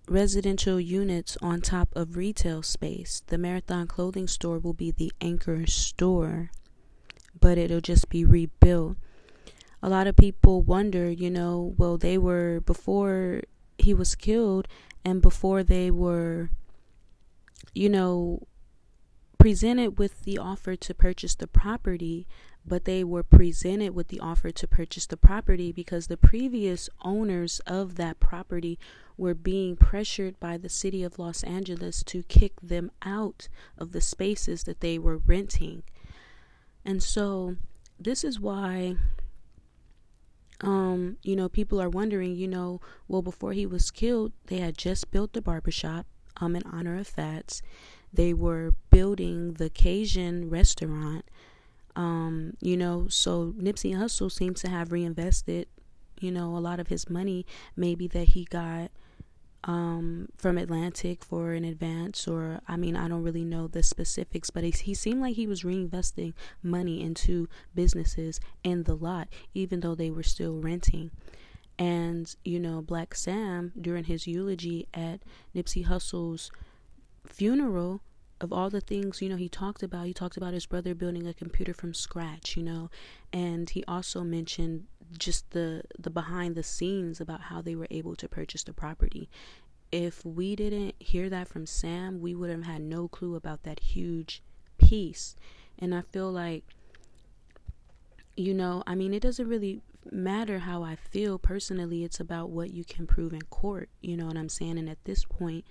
residential 0.10 0.80
units 0.80 1.38
on 1.42 1.62
top 1.62 1.90
of 1.96 2.18
retail 2.18 2.64
space. 2.64 3.22
The 3.28 3.38
Marathon 3.38 3.88
clothing 3.88 4.28
store 4.28 4.60
will 4.60 4.74
be 4.74 4.92
the 4.92 5.12
anchor 5.22 5.68
store, 5.68 6.52
but 7.40 7.58
it'll 7.58 7.82
just 7.82 8.10
be 8.10 8.26
rebuilt. 8.26 8.98
A 9.82 9.90
lot 9.90 10.08
of 10.08 10.18
people 10.18 10.62
wonder, 10.62 11.10
you 11.10 11.30
know, 11.30 11.74
well, 11.78 11.98
they 11.98 12.18
were 12.18 12.60
before 12.62 13.42
he 13.78 13.94
was 13.94 14.16
killed 14.16 14.68
and 15.06 15.22
before 15.22 15.64
they 15.64 15.90
were, 15.90 16.50
you 17.74 17.88
know, 17.88 18.46
presented 19.40 19.98
with 19.98 20.24
the 20.24 20.38
offer 20.38 20.76
to 20.76 20.94
purchase 20.94 21.34
the 21.34 21.48
property, 21.48 22.28
but 22.66 22.84
they 22.86 23.04
were 23.04 23.24
presented 23.24 23.96
with 23.96 24.10
the 24.10 24.20
offer 24.20 24.52
to 24.52 24.68
purchase 24.68 25.06
the 25.08 25.18
property 25.18 25.72
because 25.72 26.08
the 26.08 26.18
previous 26.18 26.90
owners 27.02 27.62
of 27.66 27.96
that 27.96 28.20
property 28.20 28.78
were 29.18 29.34
being 29.34 29.76
pressured 29.76 30.40
by 30.40 30.58
the 30.58 30.70
city 30.70 31.04
of 31.04 31.18
Los 31.18 31.44
Angeles 31.44 32.04
to 32.04 32.24
kick 32.24 32.54
them 32.62 32.92
out 33.02 33.48
of 33.78 33.94
the 33.94 34.02
spaces 34.02 34.64
that 34.64 34.82
they 34.82 35.00
were 35.00 35.18
renting. 35.18 35.84
And 36.86 37.02
so 37.02 37.56
this 38.00 38.24
is 38.24 38.40
why 38.40 38.96
um 40.62 41.16
you 41.24 41.38
know 41.38 41.48
people 41.48 41.82
are 41.82 41.90
wondering, 41.90 42.36
you 42.36 42.48
know, 42.48 42.82
well 43.08 43.22
before 43.22 43.54
he 43.54 43.66
was 43.66 43.92
killed, 43.92 44.34
they 44.48 44.58
had 44.58 44.78
just 44.78 45.12
built 45.12 45.32
the 45.32 45.42
barbershop 45.42 46.06
um 46.38 46.56
in 46.58 46.64
honor 46.66 46.98
of 46.98 47.08
Fats. 47.08 47.62
They 48.14 48.34
were 48.34 48.74
building 48.90 49.54
the 49.54 49.70
Cajun 49.70 50.50
restaurant. 50.50 51.26
Um, 51.96 52.56
you 52.62 52.78
know, 52.78 53.08
so 53.10 53.54
Nipsey 53.58 53.96
Hussle 53.96 54.32
seems 54.32 54.62
to 54.62 54.70
have 54.70 54.92
reinvested, 54.92 55.68
you 56.20 56.32
know, 56.32 56.56
a 56.56 56.60
lot 56.60 56.80
of 56.80 56.88
his 56.88 57.10
money 57.10 57.46
maybe 57.76 58.08
that 58.08 58.30
he 58.30 58.46
got 58.46 58.92
um, 59.66 60.30
from 60.38 60.58
Atlantic 60.58 61.24
for 61.24 61.52
an 61.52 61.66
advance, 61.66 62.28
or 62.28 62.62
I 62.68 62.78
mean, 62.78 62.96
I 62.96 63.08
don't 63.08 63.24
really 63.24 63.44
know 63.44 63.68
the 63.68 63.84
specifics, 63.84 64.50
but 64.50 64.64
he, 64.64 64.72
he 64.72 64.94
seemed 64.94 65.22
like 65.22 65.36
he 65.36 65.48
was 65.48 65.64
reinvesting 65.64 66.34
money 66.64 67.02
into 67.02 67.50
businesses 67.76 68.40
in 68.64 68.84
the 68.84 68.96
lot, 68.96 69.28
even 69.54 69.82
though 69.82 69.96
they 69.96 70.12
were 70.12 70.24
still 70.24 70.60
renting. 70.60 71.12
And, 71.78 72.34
you 72.44 72.60
know, 72.60 72.82
Black 72.82 73.16
Sam, 73.16 73.74
during 73.80 74.06
his 74.06 74.28
eulogy 74.28 74.88
at 74.94 75.22
Nipsey 75.56 75.86
Hussle's 75.86 76.52
funeral, 77.30 78.02
of 78.42 78.54
all 78.54 78.70
the 78.70 78.82
things 78.82 79.22
you 79.22 79.30
know 79.30 79.36
he 79.36 79.50
talked 79.50 79.84
about 79.84 80.06
he 80.06 80.14
talked 80.14 80.38
about 80.38 80.54
his 80.54 80.66
brother 80.66 80.96
building 80.96 81.28
a 81.28 81.34
computer 81.34 81.74
from 81.74 81.94
scratch 81.94 82.56
you 82.56 82.64
know 82.64 82.90
and 83.34 83.72
he 83.72 83.84
also 83.86 84.24
mentioned 84.24 84.86
just 85.18 85.50
the 85.52 85.82
the 85.98 86.10
behind 86.10 86.56
the 86.56 86.64
scenes 86.64 87.20
about 87.20 87.42
how 87.42 87.62
they 87.62 87.76
were 87.76 87.88
able 87.90 88.16
to 88.16 88.28
purchase 88.28 88.64
the 88.64 88.74
property. 88.74 89.30
If 89.92 90.24
we 90.24 90.56
didn't 90.56 90.96
hear 91.00 91.30
that 91.30 91.48
from 91.48 91.66
sam 91.66 92.22
we 92.22 92.36
would 92.36 92.50
have 92.50 92.64
had 92.64 92.82
no 92.82 93.08
clue 93.08 93.36
about 93.36 93.64
that 93.64 93.80
huge 93.80 94.44
piece. 94.78 95.36
And 95.78 95.96
i 95.96 96.02
feel 96.02 96.32
like 96.32 96.64
you 98.36 98.54
know 98.54 98.84
i 98.86 98.96
mean 98.96 99.14
it 99.14 99.22
doesn't 99.22 99.48
really 99.48 99.82
matter 100.12 100.60
how 100.60 100.82
i 100.82 100.96
feel 100.96 101.38
personally 101.38 102.04
it's 102.04 102.22
about 102.22 102.50
what 102.50 102.72
you 102.72 102.86
can 102.86 103.06
prove 103.06 103.34
in 103.34 103.42
court 103.44 103.90
you 104.02 104.16
know 104.16 104.28
what 104.28 104.38
i'm 104.38 104.50
saying? 104.50 104.78
And 104.78 104.90
at 104.90 105.04
this 105.04 105.26
point 105.26 105.66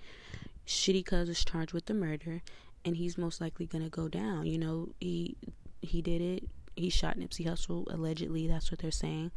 Shitty 0.69 1.03
Cuz 1.03 1.27
is 1.27 1.43
charged 1.43 1.73
with 1.73 1.87
the 1.87 1.95
murder, 1.95 2.43
and 2.85 2.95
he's 2.95 3.17
most 3.17 3.41
likely 3.41 3.65
gonna 3.65 3.89
go 3.89 4.07
down. 4.07 4.45
You 4.45 4.59
know, 4.59 4.89
he 4.99 5.35
he 5.81 6.01
did 6.01 6.21
it. 6.21 6.47
He 6.75 6.89
shot 6.91 7.17
Nipsey 7.17 7.45
Hussle 7.45 7.91
allegedly. 7.91 8.47
That's 8.47 8.71
what 8.71 8.79
they're 8.79 8.91
saying. 8.91 9.31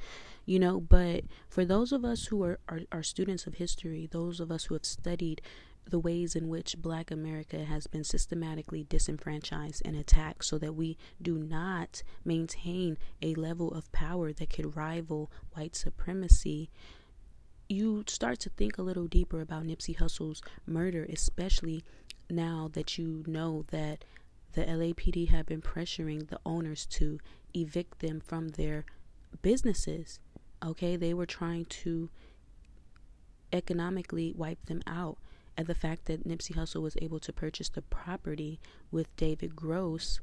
You 0.45 0.59
know, 0.59 0.79
but 0.79 1.25
for 1.49 1.64
those 1.64 1.90
of 1.90 2.05
us 2.05 2.27
who 2.27 2.45
are, 2.45 2.61
are, 2.68 2.81
are 2.92 3.03
students 3.03 3.47
of 3.47 3.55
history, 3.55 4.07
those 4.07 4.40
of 4.40 4.53
us 4.53 4.64
who 4.64 4.75
have 4.75 4.85
studied 4.85 5.40
the 5.88 5.99
ways 5.99 6.37
in 6.37 6.49
which 6.49 6.77
black 6.79 7.11
America 7.11 7.64
has 7.64 7.87
been 7.87 8.05
systematically 8.05 8.85
disenfranchised 8.85 9.83
and 9.85 9.97
attacked 9.97 10.45
so 10.45 10.59
that 10.59 10.75
we 10.75 10.97
do 11.21 11.38
not 11.38 12.03
maintain 12.25 12.99
a 13.21 13.35
level 13.35 13.73
of 13.73 13.90
power 13.90 14.33
that 14.33 14.51
could 14.51 14.77
rival 14.77 15.31
white 15.55 15.75
supremacy 15.75 16.71
you 17.72 18.04
start 18.06 18.38
to 18.40 18.50
think 18.50 18.78
a 18.78 18.82
little 18.82 19.06
deeper 19.06 19.40
about 19.40 19.64
Nipsey 19.64 19.96
Hussle's 19.96 20.42
murder, 20.66 21.06
especially 21.11 21.82
now 22.30 22.70
that 22.72 22.98
you 22.98 23.24
know 23.26 23.64
that 23.70 24.04
the 24.52 24.64
LAPD 24.64 25.30
have 25.30 25.46
been 25.46 25.62
pressuring 25.62 26.28
the 26.28 26.38
owners 26.44 26.87
to 26.87 27.18
evict 27.54 28.00
them 28.00 28.20
from 28.20 28.50
their 28.50 28.85
businesses. 29.40 30.20
Okay, 30.64 30.96
they 30.96 31.14
were 31.14 31.26
trying 31.26 31.64
to 31.64 32.11
economically 33.52 34.32
wipe 34.37 34.64
them 34.66 34.82
out. 34.87 35.18
And 35.56 35.66
the 35.66 35.74
fact 35.74 36.06
that 36.06 36.26
Nipsey 36.26 36.54
Hussle 36.54 36.82
was 36.82 36.96
able 37.02 37.20
to 37.20 37.32
purchase 37.32 37.68
the 37.68 37.82
property 37.82 38.61
with 38.90 39.14
David 39.16 39.54
Gross 39.56 40.20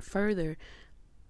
further 0.00 0.56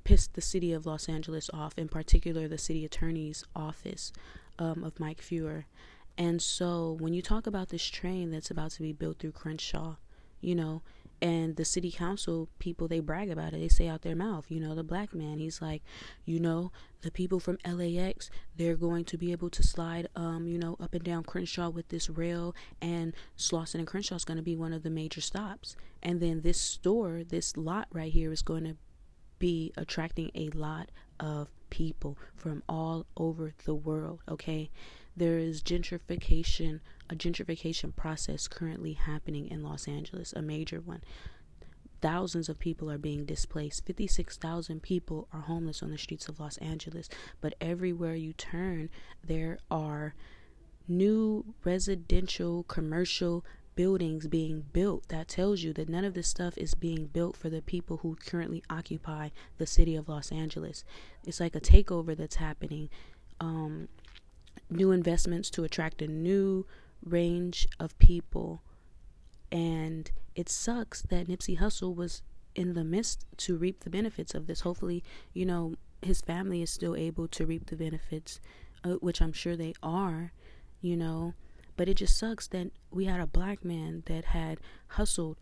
pissed 0.02 0.34
the 0.34 0.40
city 0.40 0.72
of 0.72 0.86
Los 0.86 1.08
Angeles 1.08 1.50
off, 1.52 1.74
in 1.76 1.88
particular 1.88 2.48
the 2.48 2.58
city 2.58 2.84
attorney's 2.84 3.44
office 3.54 4.12
um, 4.60 4.84
of 4.84 5.00
Mike 5.00 5.20
Feuer. 5.20 5.64
And 6.16 6.40
so 6.40 6.96
when 7.00 7.14
you 7.14 7.22
talk 7.22 7.46
about 7.46 7.70
this 7.70 7.84
train 7.84 8.30
that's 8.30 8.50
about 8.50 8.72
to 8.72 8.82
be 8.82 8.92
built 8.92 9.18
through 9.18 9.32
Crenshaw, 9.32 9.96
you 10.40 10.54
know, 10.54 10.82
and 11.22 11.56
the 11.56 11.64
city 11.64 11.90
council 11.90 12.48
people 12.58 12.88
they 12.88 13.00
brag 13.00 13.30
about 13.30 13.52
it 13.52 13.60
they 13.60 13.68
say 13.68 13.86
out 13.86 14.02
their 14.02 14.16
mouth 14.16 14.46
you 14.48 14.58
know 14.58 14.74
the 14.74 14.82
black 14.82 15.14
man 15.14 15.38
he's 15.38 15.60
like 15.60 15.82
you 16.24 16.40
know 16.40 16.72
the 17.02 17.10
people 17.10 17.38
from 17.38 17.58
LAX 17.66 18.30
they're 18.56 18.76
going 18.76 19.04
to 19.04 19.18
be 19.18 19.32
able 19.32 19.50
to 19.50 19.62
slide 19.62 20.08
um 20.16 20.46
you 20.46 20.58
know 20.58 20.76
up 20.80 20.94
and 20.94 21.04
down 21.04 21.22
Crenshaw 21.22 21.68
with 21.68 21.88
this 21.88 22.08
rail 22.08 22.54
and 22.80 23.12
Slauson 23.36 23.76
and 23.76 23.86
Crenshaw 23.86 24.14
is 24.14 24.24
going 24.24 24.38
to 24.38 24.42
be 24.42 24.56
one 24.56 24.72
of 24.72 24.82
the 24.82 24.90
major 24.90 25.20
stops 25.20 25.76
and 26.02 26.20
then 26.20 26.40
this 26.40 26.60
store 26.60 27.22
this 27.22 27.56
lot 27.56 27.88
right 27.92 28.12
here 28.12 28.32
is 28.32 28.42
going 28.42 28.64
to 28.64 28.76
be 29.38 29.72
attracting 29.76 30.30
a 30.34 30.48
lot 30.50 30.90
of 31.18 31.48
people 31.70 32.18
from 32.36 32.62
all 32.68 33.06
over 33.16 33.54
the 33.64 33.74
world, 33.74 34.20
okay? 34.28 34.70
There 35.16 35.38
is 35.38 35.62
gentrification, 35.62 36.80
a 37.08 37.14
gentrification 37.14 37.94
process 37.94 38.48
currently 38.48 38.94
happening 38.94 39.48
in 39.48 39.62
Los 39.62 39.88
Angeles, 39.88 40.32
a 40.32 40.42
major 40.42 40.80
one. 40.80 41.02
Thousands 42.00 42.48
of 42.48 42.58
people 42.58 42.90
are 42.90 42.98
being 42.98 43.26
displaced. 43.26 43.84
56,000 43.84 44.82
people 44.82 45.28
are 45.32 45.42
homeless 45.42 45.82
on 45.82 45.90
the 45.90 45.98
streets 45.98 46.28
of 46.28 46.40
Los 46.40 46.56
Angeles. 46.58 47.08
But 47.40 47.54
everywhere 47.60 48.14
you 48.14 48.32
turn, 48.32 48.88
there 49.22 49.58
are 49.70 50.14
new 50.88 51.54
residential, 51.62 52.62
commercial 52.64 53.44
buildings 53.74 54.26
being 54.26 54.64
built 54.72 55.08
that 55.08 55.28
tells 55.28 55.62
you 55.62 55.72
that 55.72 55.88
none 55.88 56.04
of 56.04 56.14
this 56.14 56.28
stuff 56.28 56.56
is 56.58 56.74
being 56.74 57.06
built 57.06 57.36
for 57.36 57.48
the 57.48 57.62
people 57.62 57.98
who 57.98 58.16
currently 58.16 58.62
occupy 58.68 59.30
the 59.58 59.66
city 59.66 59.96
of 59.96 60.08
Los 60.08 60.30
Angeles. 60.32 60.84
It's 61.26 61.40
like 61.40 61.54
a 61.54 61.60
takeover 61.60 62.16
that's 62.16 62.36
happening. 62.36 62.90
Um, 63.40 63.88
new 64.68 64.90
investments 64.92 65.50
to 65.50 65.64
attract 65.64 66.02
a 66.02 66.06
new 66.06 66.66
range 67.04 67.66
of 67.78 67.98
people. 67.98 68.62
And 69.50 70.10
it 70.34 70.48
sucks 70.48 71.02
that 71.02 71.28
Nipsey 71.28 71.58
Hussle 71.58 71.94
was 71.94 72.22
in 72.54 72.74
the 72.74 72.84
midst 72.84 73.24
to 73.38 73.56
reap 73.56 73.80
the 73.80 73.90
benefits 73.90 74.34
of 74.34 74.46
this. 74.46 74.60
Hopefully, 74.60 75.02
you 75.32 75.46
know, 75.46 75.74
his 76.02 76.20
family 76.20 76.62
is 76.62 76.70
still 76.70 76.96
able 76.96 77.28
to 77.28 77.46
reap 77.46 77.66
the 77.66 77.76
benefits, 77.76 78.40
uh, 78.84 78.94
which 78.94 79.20
I'm 79.20 79.32
sure 79.32 79.56
they 79.56 79.74
are, 79.82 80.32
you 80.80 80.96
know. 80.96 81.34
But 81.80 81.88
it 81.88 81.94
just 81.94 82.18
sucks 82.18 82.46
that 82.48 82.72
we 82.90 83.06
had 83.06 83.20
a 83.20 83.26
black 83.26 83.64
man 83.64 84.02
that 84.04 84.26
had 84.26 84.58
hustled 84.88 85.38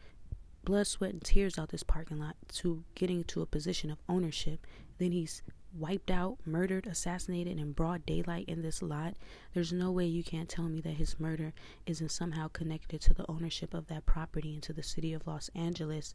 blood, 0.62 0.86
sweat, 0.86 1.12
and 1.12 1.20
tears 1.20 1.58
out 1.58 1.70
this 1.70 1.82
parking 1.82 2.20
lot 2.20 2.36
to 2.58 2.84
getting 2.94 3.24
to 3.24 3.42
a 3.42 3.46
position 3.46 3.90
of 3.90 3.98
ownership. 4.08 4.64
Then 4.98 5.10
he's 5.10 5.42
wiped 5.76 6.12
out, 6.12 6.38
murdered, 6.46 6.86
assassinated 6.86 7.58
in 7.58 7.72
broad 7.72 8.06
daylight 8.06 8.48
in 8.48 8.62
this 8.62 8.82
lot. 8.82 9.16
There's 9.52 9.72
no 9.72 9.90
way 9.90 10.06
you 10.06 10.22
can't 10.22 10.48
tell 10.48 10.68
me 10.68 10.80
that 10.82 10.92
his 10.92 11.18
murder 11.18 11.54
isn't 11.86 12.12
somehow 12.12 12.46
connected 12.46 13.00
to 13.00 13.14
the 13.14 13.28
ownership 13.28 13.74
of 13.74 13.88
that 13.88 14.06
property 14.06 14.54
and 14.54 14.62
to 14.62 14.72
the 14.72 14.84
city 14.84 15.12
of 15.12 15.26
Los 15.26 15.50
Angeles, 15.56 16.14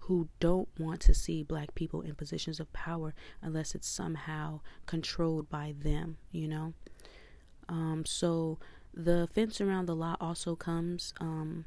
who 0.00 0.26
don't 0.40 0.68
want 0.80 1.00
to 1.02 1.14
see 1.14 1.44
black 1.44 1.76
people 1.76 2.00
in 2.00 2.16
positions 2.16 2.58
of 2.58 2.72
power 2.72 3.14
unless 3.40 3.76
it's 3.76 3.88
somehow 3.88 4.62
controlled 4.86 5.48
by 5.48 5.76
them, 5.80 6.16
you 6.32 6.48
know? 6.48 6.74
Um, 7.68 8.02
so 8.04 8.58
the 8.94 9.28
fence 9.32 9.60
around 9.60 9.86
the 9.86 9.94
lot 9.94 10.18
also 10.20 10.56
comes 10.56 11.14
um, 11.20 11.64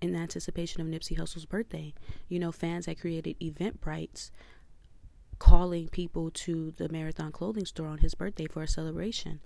in 0.00 0.14
anticipation 0.14 0.80
of 0.80 0.86
Nipsey 0.86 1.16
Hussle's 1.16 1.46
birthday. 1.46 1.94
You 2.28 2.38
know, 2.38 2.52
fans 2.52 2.86
had 2.86 3.00
created 3.00 3.38
Eventbrites 3.40 4.30
calling 5.38 5.88
people 5.88 6.30
to 6.30 6.70
the 6.72 6.88
Marathon 6.88 7.32
clothing 7.32 7.66
store 7.66 7.88
on 7.88 7.98
his 7.98 8.14
birthday 8.14 8.46
for 8.46 8.62
a 8.62 8.68
celebration. 8.68 9.40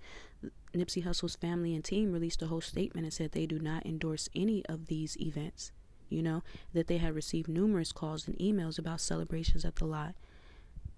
Nipsey 0.75 1.03
Hussle's 1.03 1.37
family 1.37 1.75
and 1.75 1.83
team 1.83 2.13
released 2.13 2.43
a 2.43 2.49
whole 2.49 2.61
statement 2.61 3.05
and 3.05 3.13
said 3.13 3.33
they 3.33 3.47
do 3.47 3.59
not 3.59 3.87
endorse 3.87 4.29
any 4.35 4.65
of 4.67 4.87
these 4.89 5.17
events. 5.19 5.73
You 6.09 6.23
know, 6.23 6.43
that 6.73 6.87
they 6.87 6.99
had 6.99 7.15
received 7.15 7.49
numerous 7.49 7.93
calls 7.93 8.29
and 8.29 8.37
emails 8.39 8.79
about 8.79 9.01
celebrations 9.01 9.65
at 9.65 9.77
the 9.77 9.87
lot. 9.87 10.15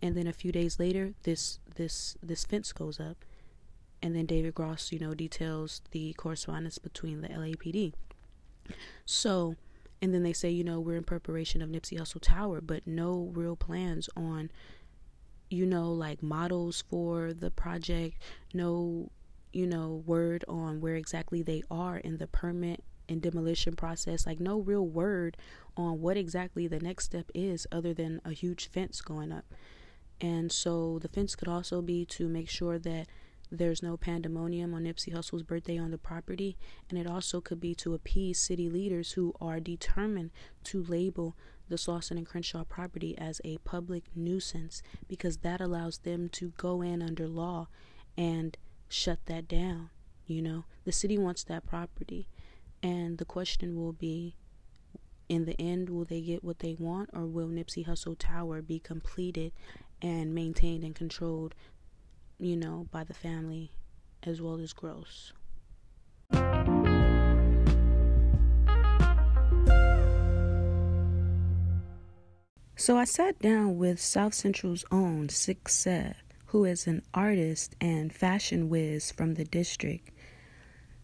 And 0.03 0.17
then 0.17 0.27
a 0.27 0.33
few 0.33 0.53
days 0.53 0.79
later, 0.79 1.15
this 1.23 1.61
this 1.77 2.17
this 2.23 2.45
fence 2.45 2.73
goes 2.73 3.01
up. 3.01 3.25
And 4.03 4.15
then 4.15 4.27
David 4.27 4.55
Gross, 4.55 4.93
you 4.93 4.99
know, 4.99 5.15
details 5.15 5.83
the 5.91 6.13
correspondence 6.15 6.79
between 6.79 7.21
the 7.21 7.29
LAPD. 7.29 7.95
So, 9.05 9.57
and 10.01 10.15
then 10.15 10.23
they 10.23 10.33
say, 10.33 10.51
you 10.51 10.63
know, 10.63 10.79
we're 10.79 10.97
in 10.97 11.05
preparation 11.05 11.63
of 11.63 11.71
Nipsey 11.71 11.99
Hussle 11.99 12.21
Tower, 12.21 12.61
but 12.61 12.87
no 12.87 13.31
real 13.35 13.57
plans 13.57 14.09
on 14.17 14.51
you 15.51 15.67
know, 15.67 15.93
like 15.93 16.23
models 16.23 16.85
for 16.89 17.33
the 17.33 17.51
project, 17.51 18.19
no, 18.53 19.11
you 19.53 19.67
know, 19.67 20.03
word 20.07 20.45
on 20.49 20.81
where 20.81 20.97
exactly 20.97 21.43
they 21.43 21.63
are 21.71 21.97
in 21.99 22.19
the 22.19 22.27
permit 22.27 22.85
and 23.09 23.23
demolition 23.23 23.75
process, 23.75 24.27
like 24.27 24.41
no 24.41 24.61
real 24.61 24.87
word 24.87 25.37
on 25.77 26.01
what 26.01 26.17
exactly 26.17 26.67
the 26.67 26.81
next 26.81 27.07
step 27.07 27.31
is 27.35 27.67
other 27.73 27.95
than 27.95 28.21
a 28.25 28.33
huge 28.33 28.69
fence 28.69 29.01
going 29.01 29.33
up. 29.33 29.47
And 30.21 30.53
so 30.53 30.99
the 30.99 31.09
fence 31.09 31.35
could 31.35 31.49
also 31.49 31.81
be 31.81 32.05
to 32.07 32.29
make 32.29 32.51
sure 32.51 32.79
that 32.79 33.07
there's 33.51 33.83
no 33.83 33.97
pandemonium 33.97 34.75
on 34.75 34.85
Nipsey 34.85 35.13
Hussle's 35.13 35.43
birthday 35.43 35.79
on 35.79 35.91
the 35.91 35.99
property, 35.99 36.57
and 36.89 36.99
it 36.99 37.07
also 37.07 37.41
could 37.41 37.61
be 37.61 37.75
to 37.77 37.95
appease 37.95 38.39
city 38.39 38.69
leaders 38.69 39.13
who 39.13 39.35
are 39.41 39.61
determined 39.61 40.31
to 40.65 40.83
label 40.83 41.37
the 41.69 41.77
Slauson 41.77 42.13
and 42.13 42.27
Crenshaw 42.27 42.65
property 42.65 43.17
as 43.17 43.41
a 43.45 43.59
public 43.59 44.05
nuisance 44.15 44.83
because 45.07 45.39
that 45.39 45.61
allows 45.61 45.99
them 45.99 46.29
to 46.31 46.53
go 46.57 46.83
in 46.83 47.03
under 47.03 47.27
law 47.27 47.69
and 48.17 48.57
shut 48.89 49.19
that 49.27 49.49
down. 49.49 49.91
You 50.27 50.43
know, 50.43 50.65
the 50.85 50.93
city 50.93 51.17
wants 51.19 51.45
that 51.45 51.67
property, 51.67 52.29
and 52.83 53.19
the 53.19 53.25
question 53.25 53.77
will 53.77 53.93
be 53.93 54.37
in 55.29 55.45
the 55.45 55.61
end, 55.61 55.91
will 55.91 56.05
they 56.05 56.23
get 56.23 56.43
what 56.43 56.61
they 56.61 56.75
want, 56.79 57.11
or 57.13 57.27
will 57.27 57.49
Nipsey 57.49 57.87
Hussle 57.87 58.17
Tower 58.19 58.63
be 58.63 58.79
completed 58.79 59.53
and 60.01 60.35
maintained 60.35 60.85
and 60.85 60.95
controlled, 60.95 61.55
you 62.39 62.57
know, 62.57 62.87
by 62.91 63.05
the 63.05 63.15
family 63.15 63.71
as 64.23 64.41
well 64.41 64.61
as 64.61 64.73
Gross? 64.73 65.33
So 72.77 72.97
I 72.97 73.05
sat 73.05 73.39
down 73.41 73.77
with 73.77 74.01
South 74.01 74.35
Central's 74.35 74.85
own 74.91 75.29
Six 75.29 75.75
Sev, 75.75 76.15
who 76.47 76.65
is 76.65 76.87
an 76.87 77.03
artist 77.13 77.75
and 77.81 78.13
fashion 78.13 78.69
whiz 78.69 79.11
from 79.11 79.35
the 79.35 79.45
district. 79.45 80.11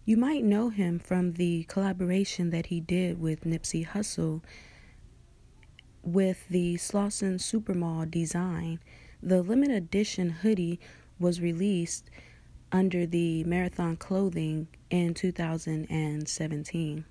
You 0.04 0.16
might 0.16 0.44
know 0.44 0.68
him 0.68 0.98
from 0.98 1.32
the 1.32 1.64
collaboration 1.64 2.50
that 2.50 2.66
he 2.66 2.80
did 2.80 3.20
with 3.20 3.44
Nipsey 3.44 3.86
Hussle 3.86 4.42
with 6.02 6.48
the 6.48 6.76
Slauson 6.76 7.38
Supermall 7.38 8.10
design. 8.10 8.80
The 9.22 9.42
limited 9.42 9.76
edition 9.76 10.30
hoodie 10.30 10.78
was 11.18 11.40
released 11.40 12.10
under 12.72 13.06
the 13.06 13.44
Marathon 13.44 13.96
Clothing 13.96 14.68
in 14.90 15.14
2017. 15.14 17.04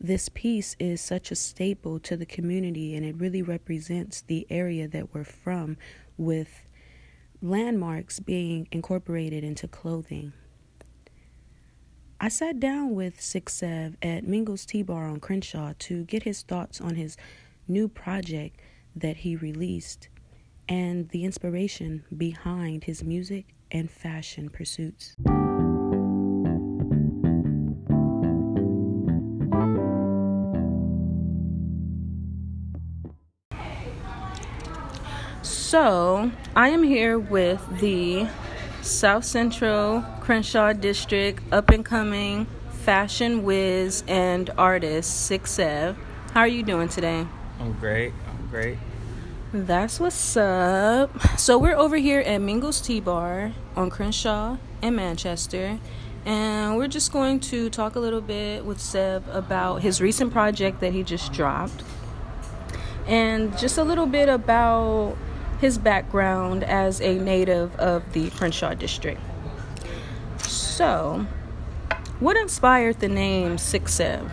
This 0.00 0.28
piece 0.28 0.76
is 0.78 1.00
such 1.00 1.30
a 1.30 1.36
staple 1.36 1.98
to 2.00 2.16
the 2.16 2.26
community 2.26 2.94
and 2.94 3.04
it 3.04 3.16
really 3.16 3.42
represents 3.42 4.20
the 4.22 4.46
area 4.50 4.86
that 4.88 5.14
we're 5.14 5.24
from 5.24 5.76
with 6.16 6.66
landmarks 7.40 8.20
being 8.20 8.68
incorporated 8.70 9.44
into 9.44 9.68
clothing. 9.68 10.32
I 12.20 12.28
sat 12.28 12.60
down 12.60 12.94
with 12.94 13.20
Six 13.20 13.54
Sev 13.54 13.96
at 14.02 14.26
Mingo's 14.26 14.64
Tea 14.64 14.82
Bar 14.82 15.06
on 15.08 15.20
Crenshaw 15.20 15.74
to 15.80 16.04
get 16.04 16.22
his 16.22 16.42
thoughts 16.42 16.80
on 16.80 16.94
his 16.94 17.16
new 17.68 17.88
project 17.88 18.60
that 18.96 19.18
he 19.18 19.36
released 19.36 20.08
and 20.68 21.08
the 21.10 21.24
inspiration 21.24 22.04
behind 22.16 22.84
his 22.84 23.04
music 23.04 23.54
and 23.70 23.90
fashion 23.90 24.48
pursuits. 24.48 25.14
So, 35.42 36.30
I 36.54 36.68
am 36.68 36.82
here 36.84 37.18
with 37.18 37.60
the 37.80 38.28
South 38.80 39.24
Central 39.24 40.04
Crenshaw 40.20 40.72
District 40.72 41.42
up 41.52 41.70
and 41.70 41.84
coming 41.84 42.46
fashion 42.70 43.42
whiz 43.42 44.04
and 44.06 44.50
artist, 44.56 45.26
Six 45.26 45.52
Sev. 45.52 45.96
How 46.32 46.40
are 46.40 46.48
you 46.48 46.62
doing 46.62 46.88
today? 46.88 47.26
I'm 47.58 47.72
great. 47.72 48.12
I'm 48.28 48.46
great. 48.48 48.78
That's 49.54 50.00
what's 50.00 50.36
up. 50.36 51.38
So, 51.38 51.58
we're 51.58 51.76
over 51.76 51.96
here 51.96 52.18
at 52.18 52.38
Mingo's 52.38 52.80
Tea 52.80 52.98
Bar 52.98 53.52
on 53.76 53.88
Crenshaw 53.88 54.56
in 54.82 54.96
Manchester. 54.96 55.78
And 56.26 56.76
we're 56.76 56.88
just 56.88 57.12
going 57.12 57.38
to 57.38 57.70
talk 57.70 57.94
a 57.94 58.00
little 58.00 58.20
bit 58.20 58.64
with 58.64 58.80
Sev 58.80 59.22
about 59.28 59.82
his 59.82 60.00
recent 60.00 60.32
project 60.32 60.80
that 60.80 60.92
he 60.92 61.04
just 61.04 61.32
dropped. 61.32 61.84
And 63.06 63.56
just 63.56 63.78
a 63.78 63.84
little 63.84 64.06
bit 64.06 64.28
about 64.28 65.16
his 65.60 65.78
background 65.78 66.64
as 66.64 67.00
a 67.00 67.16
native 67.16 67.76
of 67.76 68.12
the 68.12 68.30
Crenshaw 68.30 68.74
district. 68.74 69.20
So, 70.38 71.28
what 72.18 72.36
inspired 72.36 72.98
the 72.98 73.08
name 73.08 73.58
Six 73.58 73.94
Sev? 73.94 74.32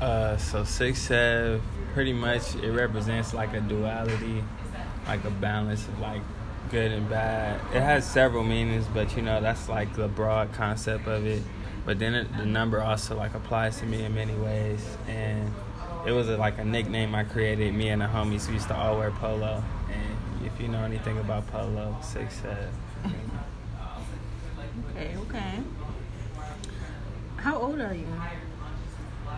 Uh, 0.00 0.36
so 0.36 0.64
Six 0.64 1.00
Sev, 1.02 1.62
pretty 1.96 2.12
much 2.12 2.54
it 2.56 2.72
represents 2.72 3.32
like 3.32 3.54
a 3.54 3.60
duality, 3.62 4.44
like 5.06 5.24
a 5.24 5.30
balance 5.30 5.88
of 5.88 5.98
like 5.98 6.20
good 6.70 6.92
and 6.92 7.08
bad. 7.08 7.58
It 7.74 7.80
has 7.80 8.04
several 8.04 8.44
meanings, 8.44 8.84
but 8.92 9.16
you 9.16 9.22
know 9.22 9.40
that's 9.40 9.66
like 9.66 9.96
the 9.96 10.06
broad 10.06 10.52
concept 10.52 11.06
of 11.06 11.24
it. 11.24 11.42
But 11.86 11.98
then 11.98 12.14
it, 12.14 12.36
the 12.36 12.44
number 12.44 12.82
also 12.82 13.16
like 13.16 13.34
applies 13.34 13.78
to 13.78 13.86
me 13.86 14.04
in 14.04 14.14
many 14.14 14.34
ways, 14.34 14.86
and 15.08 15.50
it 16.06 16.12
was 16.12 16.28
a, 16.28 16.36
like 16.36 16.58
a 16.58 16.64
nickname 16.66 17.14
I 17.14 17.24
created. 17.24 17.72
Me 17.72 17.88
and 17.88 18.02
the 18.02 18.06
homies 18.06 18.46
we 18.46 18.54
used 18.56 18.68
to 18.68 18.76
all 18.76 18.98
wear 18.98 19.10
polo, 19.12 19.64
and 19.90 20.46
if 20.46 20.60
you 20.60 20.68
know 20.68 20.84
anything 20.84 21.16
about 21.16 21.46
polo, 21.46 21.96
six 22.02 22.42
seven. 22.42 22.68
okay, 24.90 25.16
okay. 25.16 25.60
How 27.38 27.56
old 27.56 27.80
are 27.80 27.94
you? 27.94 28.06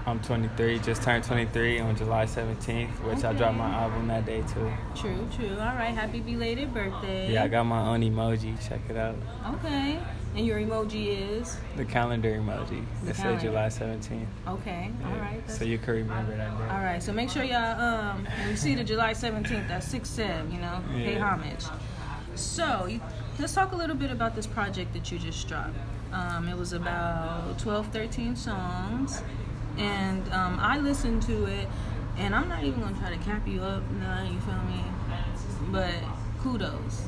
I'm 0.09 0.21
23, 0.21 0.79
just 0.79 1.03
turned 1.03 1.23
23 1.23 1.81
on 1.81 1.94
July 1.94 2.25
17th, 2.25 2.88
which 3.05 3.18
okay. 3.18 3.29
I 3.29 3.33
dropped 3.35 3.59
my 3.59 3.68
album 3.68 4.09
that 4.09 4.25
day 4.25 4.40
too. 4.40 4.73
True, 4.97 5.29
true. 5.37 5.51
All 5.51 5.77
right, 5.77 5.94
happy 5.94 6.21
belated 6.21 6.73
birthday. 6.73 7.31
Yeah, 7.31 7.44
I 7.44 7.49
got 7.49 7.64
my 7.64 7.88
own 7.88 8.01
emoji. 8.01 8.57
Check 8.66 8.81
it 8.88 8.97
out. 8.97 9.16
Okay. 9.57 10.01
And 10.35 10.47
your 10.47 10.59
emoji 10.61 11.40
is? 11.40 11.59
The 11.77 11.85
calendar 11.85 12.31
emoji. 12.31 12.85
The 13.05 13.11
it 13.11 13.16
says 13.16 13.42
July 13.42 13.66
17th. 13.66 14.27
Okay, 14.49 14.90
yeah. 14.99 15.11
all 15.11 15.18
right. 15.18 15.42
So 15.51 15.64
you 15.64 15.77
can 15.77 15.94
remember 15.94 16.35
that 16.35 16.57
day. 16.57 16.64
All 16.64 16.81
right, 16.81 17.03
so 17.03 17.12
make 17.12 17.29
sure 17.29 17.44
y'all, 17.44 17.79
um, 17.79 18.27
you 18.49 18.57
see 18.57 18.75
the 18.75 18.85
July 18.85 19.12
17th, 19.12 19.68
that's 19.68 19.88
6 19.88 20.09
7, 20.09 20.51
you 20.51 20.59
know, 20.59 20.83
yeah. 20.94 21.05
pay 21.05 21.18
homage. 21.18 21.64
So, 22.35 22.87
you, 22.87 23.01
let's 23.38 23.53
talk 23.53 23.73
a 23.73 23.77
little 23.77 23.97
bit 23.97 24.11
about 24.11 24.35
this 24.35 24.47
project 24.47 24.94
that 24.94 25.12
you 25.12 25.18
just 25.18 25.47
dropped. 25.49 25.77
Um, 26.12 26.49
it 26.49 26.57
was 26.57 26.73
about 26.73 27.59
12, 27.59 27.88
13 27.88 28.37
songs, 28.37 29.23
and 29.78 30.30
um, 30.32 30.58
I 30.60 30.78
listened 30.78 31.22
to 31.22 31.46
it, 31.46 31.68
and 32.16 32.34
I'm 32.34 32.48
not 32.48 32.64
even 32.64 32.80
gonna 32.80 32.98
try 32.98 33.10
to 33.10 33.22
cap 33.24 33.46
you 33.46 33.62
up, 33.62 33.82
no, 33.90 34.22
you 34.24 34.40
feel 34.40 34.62
me? 34.64 34.82
But 35.70 35.94
kudos 36.40 37.02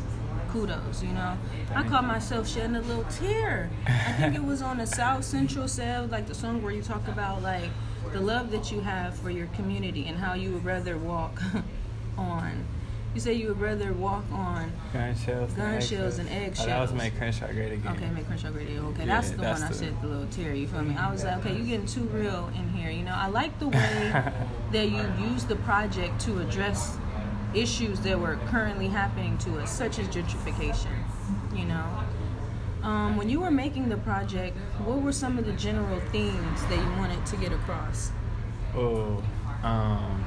kudos. 0.53 1.03
You 1.03 1.13
know, 1.13 1.37
I 1.75 1.83
caught 1.85 2.05
myself 2.05 2.49
shedding 2.49 2.77
a 2.77 2.81
little 2.81 3.05
tear. 3.05 3.71
I 3.87 4.13
think 4.13 4.35
it 4.35 4.43
was 4.43 4.63
on 4.63 4.79
the 4.79 4.87
South 4.87 5.25
Central 5.25 5.69
Cell, 5.69 6.07
like 6.07 6.27
the 6.27 6.35
song 6.35 6.63
where 6.63 6.73
you 6.73 6.83
talk 6.83 7.07
about 7.09 7.43
like 7.43 7.71
the 8.13 8.21
love 8.21 8.51
that 8.51 8.73
you 8.73 8.81
have 8.81 9.15
for 9.15 9.31
your 9.31 9.47
community 9.49 10.07
and 10.07 10.19
how 10.19 10.35
you 10.35 10.53
would 10.53 10.65
rather 10.65 10.97
walk 10.99 11.41
on. 12.19 12.67
You 13.15 13.21
say 13.21 13.33
you 13.35 13.49
would 13.49 13.61
rather 13.61 13.93
walk 13.93 14.25
on 14.31 14.71
Gun 14.93 15.17
shells. 15.17 15.53
gun 15.55 15.75
and 15.75 15.83
shells 15.85 16.19
and 16.19 16.29
eggshells. 16.29 16.61
Oh, 16.61 16.71
that 16.71 16.81
was 16.81 16.93
make 16.93 17.17
Crenshaw 17.17 17.49
great 17.49 17.73
again. 17.73 17.97
Okay, 17.97 18.09
make 18.11 18.27
Crenshaw 18.27 18.51
great 18.51 18.69
again. 18.69 18.85
Okay, 18.85 19.01
Yeah, 19.01 19.07
that's 19.21 19.31
the 19.31 19.37
that's 19.39 19.61
one 19.63 19.71
I 19.71 19.75
said 19.75 20.01
the 20.01 20.07
little 20.07 20.27
tear. 20.29 20.55
You 20.55 20.69
feel 20.69 20.83
me? 20.83 20.97
I 20.97 21.11
was 21.11 21.25
like, 21.25 21.39
okay, 21.39 21.57
you're 21.57 21.67
getting 21.67 21.87
too 21.87 22.05
real 22.05 22.51
in 22.57 22.69
here. 22.69 22.89
You 22.91 23.03
know, 23.03 23.15
I 23.15 23.27
like 23.27 23.59
the 23.59 23.69
way 23.69 24.13
that 24.73 24.89
you 24.91 25.03
use 25.29 25.45
the 25.45 25.57
project 25.57 26.21
to 26.23 26.39
address 26.39 26.97
issues 27.53 27.99
that 28.01 28.21
were 28.21 28.37
currently 28.47 28.87
happening 28.87 29.37
to 29.39 29.59
us, 29.59 29.73
such 29.77 29.99
as 29.99 30.07
gentrification. 30.07 30.95
You 31.53 31.65
know, 31.65 31.85
um, 32.85 33.17
when 33.17 33.29
you 33.29 33.41
were 33.41 33.51
making 33.51 33.89
the 33.89 33.97
project, 33.97 34.57
what 34.85 35.03
were 35.03 35.13
some 35.13 35.37
of 35.37 35.47
the 35.47 35.53
general 35.55 35.99
themes 36.13 36.63
that 36.69 36.79
you 36.79 36.91
wanted 36.97 37.27
to 37.27 37.37
get 37.39 37.51
across? 37.51 38.13
Oh, 38.77 39.21
um, 39.65 40.25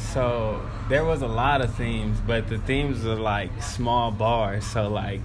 so 0.00 0.60
there 0.88 1.04
was 1.04 1.22
a 1.22 1.28
lot 1.28 1.60
of 1.60 1.74
themes, 1.74 2.18
but 2.26 2.48
the 2.48 2.58
themes 2.58 3.04
were 3.04 3.14
like 3.14 3.62
small 3.62 4.10
bars. 4.10 4.64
So 4.66 4.88
like, 4.88 5.20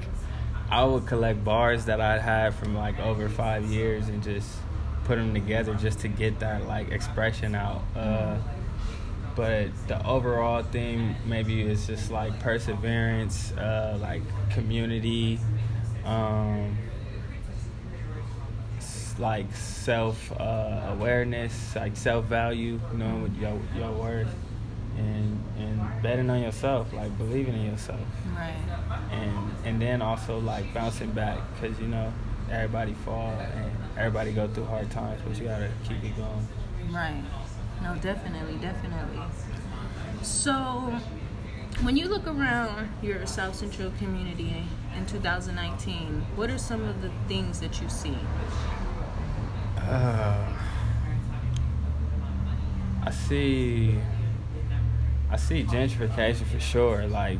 I 0.69 0.83
would 0.83 1.07
collect 1.07 1.43
bars 1.43 1.85
that 1.85 2.01
I'd 2.01 2.21
had 2.21 2.53
from 2.55 2.75
like 2.75 2.99
over 2.99 3.29
five 3.29 3.65
years 3.65 4.07
and 4.07 4.21
just 4.21 4.49
put 5.05 5.15
them 5.17 5.33
together 5.33 5.73
just 5.75 5.99
to 5.99 6.07
get 6.07 6.39
that 6.39 6.67
like 6.67 6.91
expression 6.91 7.55
out. 7.55 7.83
Uh, 7.95 8.37
but 9.35 9.67
the 9.87 10.05
overall 10.05 10.63
theme 10.63 11.15
maybe 11.25 11.61
is 11.61 11.87
just 11.87 12.11
like 12.11 12.39
perseverance, 12.39 13.51
uh, 13.53 13.97
like 14.01 14.21
community. 14.51 15.39
Um, 16.05 16.77
like 19.17 19.53
self 19.55 20.31
uh, 20.39 20.87
awareness, 20.89 21.75
like 21.75 21.95
self 21.95 22.25
value, 22.25 22.79
knowing 22.93 23.21
what 23.21 23.35
your 23.35 23.59
your 23.75 23.91
worth, 23.91 24.27
and 24.97 25.43
and 25.57 26.01
betting 26.03 26.29
on 26.29 26.41
yourself, 26.41 26.91
like 26.93 27.15
believing 27.17 27.53
in 27.55 27.65
yourself, 27.71 27.99
Right. 28.35 28.53
and 29.11 29.51
and 29.65 29.81
then 29.81 30.01
also 30.01 30.39
like 30.39 30.73
bouncing 30.73 31.11
back, 31.11 31.39
cause 31.59 31.79
you 31.79 31.87
know 31.87 32.11
everybody 32.51 32.93
fall 33.05 33.31
and 33.31 33.71
everybody 33.97 34.31
go 34.31 34.47
through 34.47 34.65
hard 34.65 34.89
times, 34.91 35.19
but 35.27 35.37
you 35.37 35.45
gotta 35.47 35.69
keep 35.87 36.03
it 36.03 36.15
going. 36.15 36.47
Right. 36.91 37.23
No, 37.83 37.95
definitely, 37.95 38.55
definitely. 38.57 39.19
So, 40.21 40.53
when 41.81 41.97
you 41.97 42.07
look 42.07 42.25
around 42.27 42.89
your 43.01 43.25
South 43.25 43.55
Central 43.55 43.91
community 43.97 44.65
in 44.95 45.05
2019, 45.05 46.25
what 46.35 46.49
are 46.49 46.57
some 46.57 46.83
of 46.87 47.01
the 47.01 47.11
things 47.27 47.59
that 47.59 47.81
you 47.81 47.89
see? 47.89 48.17
Uh, 49.77 50.53
I 53.03 53.11
see. 53.11 53.99
I 55.31 55.37
see 55.37 55.63
gentrification 55.63 56.45
for 56.45 56.59
sure. 56.59 57.07
Like 57.07 57.39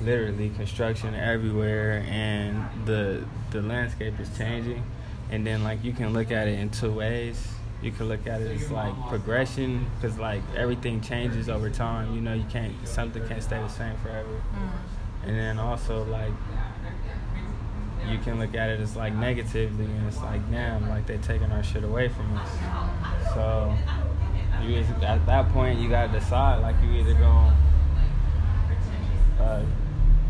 literally 0.00 0.50
construction 0.50 1.14
everywhere, 1.14 2.04
and 2.08 2.64
the 2.86 3.24
the 3.50 3.62
landscape 3.62 4.18
is 4.20 4.36
changing. 4.36 4.84
And 5.30 5.46
then 5.46 5.62
like 5.64 5.84
you 5.84 5.92
can 5.92 6.12
look 6.12 6.30
at 6.30 6.48
it 6.48 6.58
in 6.58 6.70
two 6.70 6.92
ways. 6.92 7.48
You 7.82 7.92
can 7.92 8.08
look 8.08 8.26
at 8.26 8.40
it 8.40 8.60
as 8.60 8.70
like 8.70 8.94
progression, 9.08 9.86
because 9.96 10.18
like 10.18 10.42
everything 10.56 11.00
changes 11.00 11.48
over 11.48 11.70
time. 11.70 12.14
You 12.14 12.20
know, 12.20 12.34
you 12.34 12.46
can't 12.50 12.72
something 12.86 13.26
can't 13.28 13.42
stay 13.42 13.58
the 13.58 13.68
same 13.68 13.96
forever. 13.98 14.40
Mm. 14.54 15.28
And 15.28 15.36
then 15.38 15.58
also 15.58 16.04
like 16.04 16.32
you 18.08 18.18
can 18.18 18.38
look 18.38 18.54
at 18.54 18.70
it 18.70 18.80
as 18.80 18.96
like 18.96 19.14
negatively 19.14 19.84
and 19.84 20.06
it's 20.06 20.20
like 20.22 20.50
damn 20.50 20.88
like 20.88 21.06
they're 21.06 21.18
taking 21.18 21.50
our 21.50 21.62
shit 21.62 21.84
away 21.84 22.08
from 22.08 22.36
us 22.36 22.50
so 23.34 23.74
you 24.62 24.76
is- 24.76 24.90
at 25.02 25.24
that 25.26 25.48
point 25.50 25.78
you 25.78 25.88
gotta 25.88 26.12
decide 26.12 26.60
like 26.60 26.76
you 26.82 26.90
either 27.00 27.14
gonna 27.14 27.56
uh, 29.40 29.62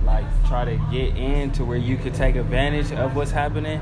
like 0.04 0.24
try 0.46 0.64
to 0.64 0.76
get 0.90 1.16
in 1.16 1.50
to 1.52 1.64
where 1.64 1.78
you 1.78 1.96
could 1.96 2.14
take 2.14 2.36
advantage 2.36 2.92
of 2.92 3.16
what's 3.16 3.30
happening 3.30 3.80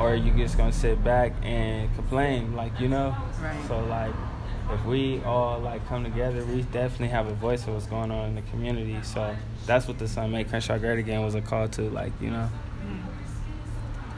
or 0.00 0.14
you 0.14 0.32
just 0.32 0.56
gonna 0.56 0.72
sit 0.72 1.02
back 1.04 1.32
and 1.42 1.94
complain 1.94 2.54
like 2.54 2.78
you 2.80 2.88
know? 2.88 3.14
Right. 3.42 3.56
so 3.68 3.80
like 3.86 4.12
if 4.72 4.84
we 4.84 5.20
all 5.24 5.58
like 5.58 5.86
come 5.88 6.04
together 6.04 6.44
we 6.44 6.62
definitely 6.62 7.08
have 7.08 7.26
a 7.26 7.34
voice 7.34 7.66
of 7.66 7.74
what's 7.74 7.86
going 7.86 8.10
on 8.10 8.28
in 8.30 8.34
the 8.36 8.42
community. 8.42 8.98
So 9.02 9.34
that's 9.66 9.88
what 9.88 9.98
the 9.98 10.06
Sun 10.08 10.30
Make 10.30 10.48
Crenshaw 10.48 10.78
Great 10.78 10.98
Again 10.98 11.22
was 11.22 11.34
a 11.34 11.40
call 11.40 11.68
to 11.68 11.82
like 11.90 12.12
you 12.20 12.30
know? 12.30 12.48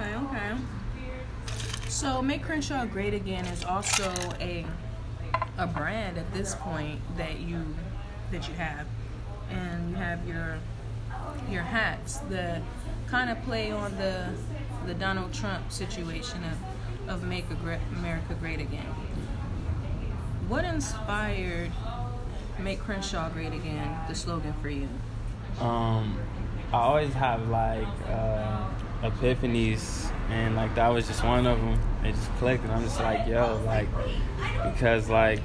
Okay, 0.01 0.15
okay. 0.15 0.53
So, 1.89 2.23
Make 2.23 2.43
Crenshaw 2.43 2.87
Great 2.87 3.13
Again 3.15 3.45
is 3.47 3.65
also 3.65 4.11
a 4.41 4.65
a 5.59 5.67
brand 5.67 6.19
at 6.19 6.33
this 6.33 6.55
point 6.55 7.01
that 7.17 7.41
you 7.41 7.75
that 8.31 8.49
you 8.49 8.55
have, 8.55 8.87
and 9.51 9.91
you 9.91 9.97
have 9.97 10.27
your 10.27 10.59
your 11.51 11.63
hats 11.63 12.19
that 12.31 12.63
kind 13.07 13.31
of 13.31 13.43
play 13.43 13.71
on 13.71 13.97
the 13.97 14.29
the 14.87 14.95
Donald 14.95 15.33
Trump 15.33 15.71
situation 15.71 16.41
of 16.45 17.13
of 17.15 17.25
Make 17.25 17.47
America 17.97 18.35
Great 18.35 18.61
Again. 18.61 18.87
What 20.49 20.65
inspired 20.65 21.71
Make 22.59 22.81
Crenshaw 22.81 23.29
Great 23.31 23.53
Again? 23.53 23.97
The 24.09 24.15
slogan 24.15 24.55
for 24.63 24.71
you. 24.71 24.89
um, 25.61 26.19
I 26.73 26.79
always 26.79 27.13
have 27.13 27.49
like 27.49 27.87
uh, 28.09 28.69
epiphanies, 29.03 30.11
and 30.31 30.55
like 30.57 30.75
that 30.75 30.89
was 30.89 31.07
just 31.07 31.25
one 31.25 31.47
of 31.47 31.59
them. 31.59 31.79
It 32.05 32.15
just 32.15 32.31
clicked, 32.37 32.65
and 32.65 32.73
I'm 32.73 32.83
just 32.83 33.01
like, 33.01 33.27
yo, 33.27 33.61
like, 33.67 33.89
because 34.65 35.09
like 35.09 35.41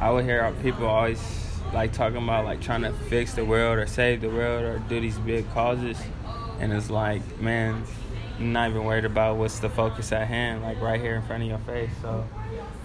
I 0.00 0.10
would 0.10 0.24
hear 0.24 0.52
people 0.62 0.86
always 0.86 1.20
like 1.72 1.92
talking 1.92 2.22
about 2.22 2.44
like 2.44 2.60
trying 2.60 2.82
to 2.82 2.92
fix 2.92 3.34
the 3.34 3.44
world 3.44 3.78
or 3.78 3.86
save 3.86 4.20
the 4.20 4.28
world 4.28 4.64
or 4.64 4.78
do 4.88 5.00
these 5.00 5.18
big 5.18 5.48
causes, 5.52 5.98
and 6.58 6.72
it's 6.72 6.90
like, 6.90 7.40
man, 7.40 7.82
I'm 8.38 8.52
not 8.52 8.70
even 8.70 8.84
worried 8.84 9.04
about 9.04 9.36
what's 9.36 9.58
the 9.60 9.68
focus 9.68 10.12
at 10.12 10.26
hand, 10.26 10.62
like 10.62 10.80
right 10.80 11.00
here 11.00 11.14
in 11.14 11.22
front 11.22 11.42
of 11.42 11.48
your 11.48 11.58
face. 11.58 11.90
So 12.00 12.26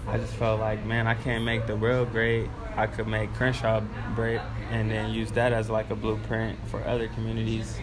I 0.06 0.16
just 0.18 0.32
felt 0.34 0.60
like, 0.60 0.84
man, 0.84 1.06
I 1.06 1.14
can't 1.14 1.44
make 1.44 1.66
the 1.66 1.76
world 1.76 2.12
great. 2.12 2.48
I 2.76 2.86
could 2.86 3.08
make 3.08 3.34
Crenshaw 3.34 3.82
great, 4.14 4.40
and 4.70 4.90
then 4.90 5.10
use 5.10 5.32
that 5.32 5.52
as 5.52 5.68
like 5.68 5.90
a 5.90 5.96
blueprint 5.96 6.58
for 6.68 6.82
other 6.84 7.08
communities, 7.08 7.78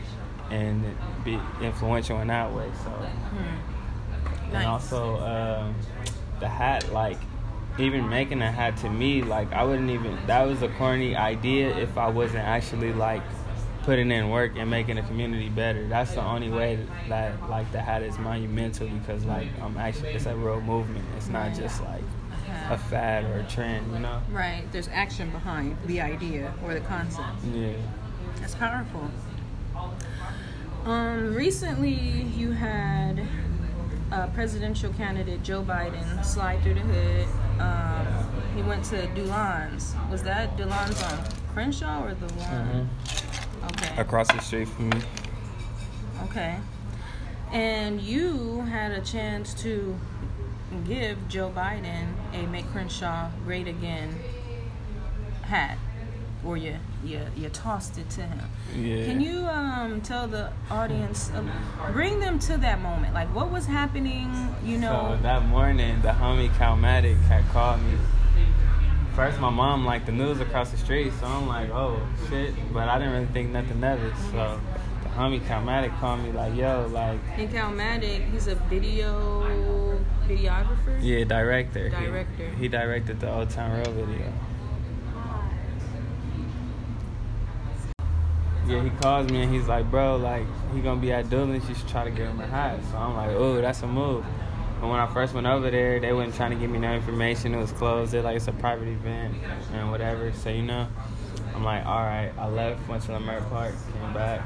and 0.56 0.98
be 1.24 1.39
influential 1.62 2.20
in 2.22 2.28
that 2.28 2.54
way. 2.54 2.70
So, 2.84 2.91
and 4.46 4.54
Nice. 4.54 4.65
also 4.65 5.18
um, 5.20 5.76
the 6.39 6.48
hat, 6.48 6.91
like 6.91 7.18
even 7.78 8.08
making 8.08 8.41
a 8.41 8.52
hat 8.52 8.78
to 8.78 8.89
me, 8.89 9.22
like 9.22 9.52
I 9.54 9.63
wouldn't 9.63 9.89
even. 9.89 10.18
That 10.28 10.48
was 10.48 10.62
a 10.62 10.70
corny 10.70 11.15
idea 11.15 11.76
if 11.78 11.98
I 11.98 12.08
wasn't 12.10 12.46
actually 12.46 12.94
like 12.94 13.22
putting 13.84 14.10
in 14.12 14.30
work 14.30 14.54
and 14.56 14.70
making 14.70 14.96
the 14.96 15.02
community 15.04 15.50
better. 15.50 15.88
That's 15.88 16.13
the 16.13 16.24
only 16.24 16.50
way 16.50 16.80
that 17.10 17.50
like 17.50 17.72
the 17.72 17.82
hat 17.82 18.02
is 18.02 18.18
monumental 18.18 18.88
because 18.88 19.26
like 19.26 19.48
I'm 19.62 19.78
actually 19.78 20.10
it's 20.10 20.26
a 20.26 20.36
real 20.36 20.62
movement. 20.62 21.06
It's 21.18 21.28
not 21.28 21.54
just 21.54 21.82
like 21.82 22.04
a 22.70 22.78
fad 22.78 23.26
or 23.26 23.41
a 23.41 23.44
trend, 23.44 23.91
you 23.91 24.00
know? 24.00 24.22
Right. 24.32 24.63
There's 24.72 24.88
action 24.88 25.30
behind 25.30 25.78
the 25.86 26.02
idea 26.02 26.54
or 26.63 26.74
the 26.74 26.80
concept. 26.80 27.28
Yeah. 27.54 27.74
That's 28.39 28.56
powerful. 28.56 29.12
Um, 30.86 31.34
recently, 31.34 31.95
you 32.38 32.52
had 32.52 33.28
uh, 34.12 34.28
presidential 34.28 34.93
candidate 34.93 35.41
Joe 35.41 35.63
Biden 35.63 36.24
slide 36.24 36.62
through 36.62 36.76
the 36.76 36.82
hood. 36.82 37.28
Um, 37.60 38.08
he 38.56 38.62
went 38.62 38.86
to 38.86 39.08
Dulans. 39.08 39.95
Was 40.12 40.21
that 40.24 40.56
Dulans 40.58 41.12
on 41.12 41.26
Crenshaw 41.54 42.06
or 42.06 42.13
the 42.13 42.32
one? 42.36 42.88
Okay. 43.71 44.00
Across 44.00 44.32
the 44.32 44.39
street 44.41 44.67
from 44.67 44.89
me. 44.91 45.02
Okay. 46.26 46.58
And 47.52 48.00
you 48.00 48.62
had 48.62 48.91
a 48.91 49.02
chance 49.02 49.56
to 49.63 49.98
give 50.86 51.17
Joe 51.28 51.52
Biden 51.56 52.13
a 52.34 52.45
Make 52.45 52.69
Crenshaw 52.71 53.32
Great 53.43 53.67
Again 53.67 54.19
hat, 55.41 55.80
or 56.45 56.58
you 56.58 56.78
you 57.06 57.22
you 57.36 57.50
tossed 57.50 57.98
it 57.98 58.10
to 58.12 58.22
him. 58.22 58.39
Yeah. 58.76 59.06
Can 59.06 59.22
you 59.22 59.46
um, 59.48 60.02
tell 60.02 60.28
the 60.28 60.52
audience, 60.70 61.32
um, 61.36 61.50
bring 61.94 62.20
them 62.20 62.39
to 62.39 62.58
that 62.58 62.82
moment? 62.82 63.13
Like, 63.13 63.34
what 63.36 63.52
was 63.52 63.65
happening? 63.65 64.30
You 64.63 64.78
know. 64.80 65.15
So 65.18 65.24
that 65.24 65.46
morning, 65.46 66.02
the 66.02 66.10
homie 66.10 66.56
Calmatic 66.58 67.18
had 67.18 67.46
called 67.50 67.82
me. 67.82 67.98
First, 69.15 69.39
my 69.39 69.50
mom 69.50 69.86
liked 69.86 70.08
the 70.08 70.12
news 70.12 70.41
across 70.41 70.72
the 70.72 70.78
street, 70.78 71.13
so 71.22 71.26
I'm 71.26 71.48
like, 71.48 71.70
oh 71.70 72.02
shit. 72.30 72.54
But 72.74 72.89
I 72.89 72.98
didn't 73.00 73.13
really 73.13 73.26
think 73.28 73.52
nothing 73.52 73.82
of 73.82 74.04
it. 74.04 74.13
So 74.32 74.60
the 75.04 75.10
homie 75.10 75.46
Calmatic 75.48 75.91
called 76.02 76.22
me 76.22 76.32
like, 76.34 76.54
yo, 76.56 76.88
like, 76.91 77.20
and 77.38 77.50
Calmatic, 77.50 78.24
he's 78.34 78.48
a 78.48 78.56
video 78.56 79.98
videographer. 80.28 80.98
yeah, 81.02 81.24
director. 81.24 81.88
He- 81.89 82.06
Director. 82.06 82.50
He, 82.60 82.68
directed 82.68 83.20
the 83.22 83.32
Old 83.32 83.50
Town 83.52 83.72
Road 83.78 83.88
video. 83.96 84.34
Yeah, 88.67 88.82
he 88.82 88.89
calls 88.89 89.30
me 89.30 89.43
and 89.43 89.54
he's 89.54 89.67
like, 89.67 89.89
bro, 89.91 90.15
like 90.17 90.45
he 90.73 90.82
gonna 90.82 90.99
be 90.99 91.12
at 91.12 91.25
Dulan's. 91.25 91.67
You 91.69 91.75
should 91.75 91.88
try 91.88 92.04
to 92.04 92.10
get 92.10 92.28
him 92.28 92.39
a 92.39 92.47
hat. 92.47 92.80
So 92.91 92.97
I'm 92.97 93.15
like, 93.15 93.32
oh, 93.32 93.62
that's 93.62 93.82
a 93.84 93.88
move. 93.88 94.25
And 94.82 94.89
when 94.89 94.99
I 94.99 95.12
first 95.13 95.34
went 95.34 95.47
over 95.47 95.69
there, 95.69 95.99
they 95.99 96.13
wasn't 96.13 96.36
trying 96.36 96.51
to 96.51 96.58
give 96.58 96.69
me 96.69 96.80
no 96.80 96.93
information. 96.93 97.54
It 97.54 97.58
was 97.58 97.71
closed. 97.71 98.12
They're 98.12 98.23
like, 98.23 98.38
it's 98.38 98.47
a 98.47 98.54
private 98.54 98.88
event 98.88 99.36
and 99.73 99.91
whatever. 99.91 100.32
So 100.34 100.49
you 100.49 100.63
know, 100.63 100.88
I'm 101.54 101.63
like, 101.63 101.86
all 101.86 102.04
right. 102.04 102.32
I 102.38 102.47
left, 102.47 102.88
went 102.88 103.04
to 103.04 103.12
Leimert 103.12 103.47
Park, 103.49 103.73
came 103.93 104.13
back. 104.13 104.41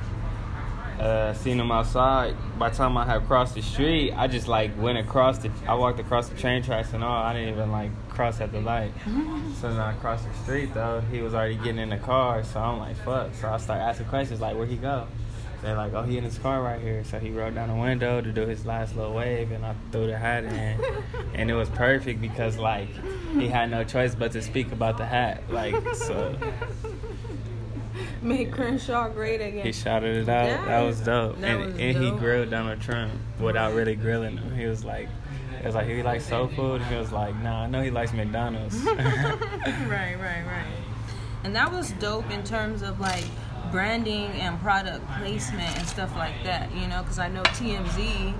Uh, 0.99 1.33
seen 1.33 1.57
them 1.57 1.71
outside. 1.71 2.35
By 2.59 2.69
the 2.69 2.75
time 2.75 2.97
I 2.97 3.05
had 3.05 3.25
crossed 3.25 3.55
the 3.55 3.61
street, 3.61 4.11
I 4.11 4.27
just 4.27 4.49
like 4.49 4.71
went 4.77 4.97
across 4.97 5.37
the. 5.37 5.49
I 5.65 5.73
walked 5.75 5.99
across 5.99 6.27
the 6.27 6.35
train 6.35 6.61
tracks 6.61 6.91
and 6.91 7.03
all. 7.03 7.23
I 7.23 7.33
didn't 7.33 7.53
even 7.53 7.71
like 7.71 7.91
cross 8.09 8.41
at 8.41 8.51
the 8.51 8.59
light. 8.59 8.91
so 9.61 9.69
then 9.69 9.79
I 9.79 9.93
crossed 9.93 10.27
the 10.27 10.33
street 10.43 10.73
though. 10.73 11.01
He 11.09 11.21
was 11.21 11.33
already 11.33 11.55
getting 11.55 11.79
in 11.79 11.89
the 11.89 11.97
car, 11.97 12.43
so 12.43 12.59
I'm 12.59 12.79
like, 12.79 12.97
fuck. 12.97 13.33
So 13.35 13.49
I 13.49 13.57
start 13.57 13.79
asking 13.79 14.07
questions 14.07 14.41
like, 14.41 14.57
where'd 14.57 14.67
he 14.69 14.75
go? 14.75 15.07
They're 15.61 15.75
like, 15.75 15.93
oh, 15.93 16.03
he 16.03 16.17
in 16.17 16.23
his 16.23 16.37
car 16.37 16.61
right 16.61 16.81
here. 16.81 17.03
So 17.03 17.19
he 17.19 17.31
rolled 17.31 17.55
down 17.55 17.69
the 17.69 17.75
window 17.75 18.21
to 18.21 18.31
do 18.31 18.45
his 18.45 18.65
last 18.65 18.95
little 18.95 19.13
wave, 19.13 19.51
and 19.51 19.65
I 19.65 19.75
threw 19.91 20.07
the 20.07 20.17
hat 20.17 20.43
in, 20.45 20.81
and 21.33 21.49
it 21.49 21.53
was 21.53 21.69
perfect 21.69 22.21
because 22.21 22.57
like 22.57 22.89
he 23.33 23.47
had 23.47 23.71
no 23.71 23.83
choice 23.83 24.15
but 24.15 24.31
to 24.33 24.41
speak 24.41 24.71
about 24.71 24.97
the 24.97 25.05
hat. 25.05 25.43
Like 25.49 25.75
so, 25.95 26.35
Make 28.21 28.51
Crenshaw 28.51 29.09
great 29.09 29.41
again. 29.41 29.65
he 29.65 29.71
shouted 29.71 30.17
it 30.17 30.29
out. 30.29 30.65
That 30.65 30.81
was 30.81 30.99
dope. 30.99 31.39
That 31.39 31.49
and 31.51 31.73
was 31.73 31.79
and 31.79 32.03
he 32.03 32.11
grilled 32.11 32.49
Donald 32.49 32.81
Trump 32.81 33.13
without 33.39 33.73
really 33.73 33.95
grilling 33.95 34.37
him. 34.37 34.55
He 34.55 34.65
was 34.65 34.83
like. 34.83 35.09
It 35.59 35.65
was 35.65 35.75
like 35.75 35.87
he 35.87 36.01
likes 36.01 36.25
soul 36.25 36.47
food. 36.47 36.81
He 36.83 36.95
was 36.95 37.11
like, 37.11 37.35
"Nah, 37.43 37.63
I 37.63 37.67
know 37.67 37.81
he 37.81 37.91
likes 37.91 38.13
McDonald's." 38.13 38.81
right, 38.85 39.43
right, 39.89 40.15
right. 40.17 40.65
And 41.43 41.53
that 41.53 41.69
was 41.69 41.91
dope 41.93 42.31
in 42.31 42.45
terms 42.45 42.81
of 42.81 43.01
like 43.01 43.25
branding 43.71 44.31
and 44.39 44.59
product 44.61 45.05
placement 45.19 45.77
and 45.77 45.87
stuff 45.87 46.15
like 46.15 46.43
that, 46.43 46.73
you 46.75 46.87
know, 46.87 47.01
because 47.01 47.19
I 47.19 47.27
know 47.29 47.43
TMZ, 47.43 48.33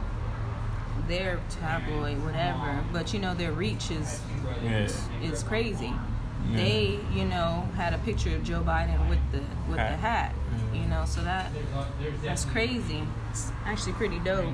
they're 1.08 1.40
tabloid, 1.50 2.24
whatever, 2.24 2.84
but 2.92 3.14
you 3.14 3.20
know, 3.20 3.34
their 3.34 3.52
reach 3.52 3.92
is 3.92 4.22
yeah. 4.64 4.90
is 5.22 5.44
crazy. 5.44 5.94
Yeah. 6.50 6.58
They, 6.58 7.00
you 7.14 7.26
know, 7.26 7.68
had 7.76 7.94
a 7.94 7.98
picture 8.00 8.36
of 8.36 8.44
Joe 8.44 8.62
Biden 8.62 9.08
with 9.10 9.20
the 9.32 9.40
with 9.68 9.78
the 9.78 9.84
Hat. 9.84 10.32
hat, 10.32 10.36
you 10.74 10.86
know, 10.88 11.06
so 11.06 11.22
that 11.22 11.52
that's 12.24 12.46
crazy. 12.46 13.04
It's 13.30 13.52
actually 13.66 13.94
pretty 13.94 14.20
dope. 14.20 14.54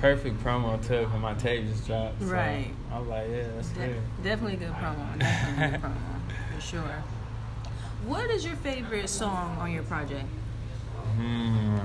perfect 0.00 0.42
promo 0.42 0.80
too, 0.86 1.06
cause 1.10 1.20
my 1.20 1.34
tape 1.34 1.66
just 1.68 1.86
dropped. 1.86 2.20
So 2.20 2.26
Right. 2.28 2.72
I 2.90 2.98
was 2.98 3.08
like, 3.08 3.28
yeah, 3.30 3.42
that's 3.54 3.68
De- 3.68 3.86
good. 3.86 4.02
definitely 4.22 4.56
good 4.56 4.72
promo. 4.72 5.18
Definitely 5.18 5.70
good 5.78 5.80
promo 5.82 6.54
for 6.54 6.60
sure. 6.60 7.04
What 8.06 8.30
is 8.30 8.46
your 8.46 8.56
favorite 8.56 9.10
song 9.10 9.58
on 9.58 9.70
your 9.72 9.82
project? 9.82 10.24
Hmm. 11.16 11.78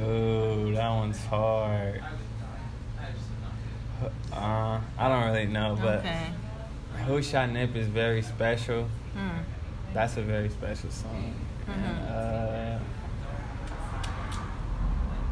Oh, 0.00 0.72
that 0.72 0.90
one's 0.90 1.24
hard. 1.26 2.02
Uh, 4.32 4.80
I 4.98 5.08
don't 5.08 5.24
really 5.26 5.46
know, 5.46 5.76
but 5.80 5.98
okay. 6.00 6.26
Who 7.06 7.22
Shot 7.22 7.50
Nip 7.50 7.74
is 7.76 7.86
very 7.88 8.22
special. 8.22 8.88
Hmm. 9.14 9.38
That's 9.94 10.16
a 10.16 10.22
very 10.22 10.48
special 10.50 10.90
song. 10.90 11.34
And, 11.66 12.08
uh, 12.08 12.78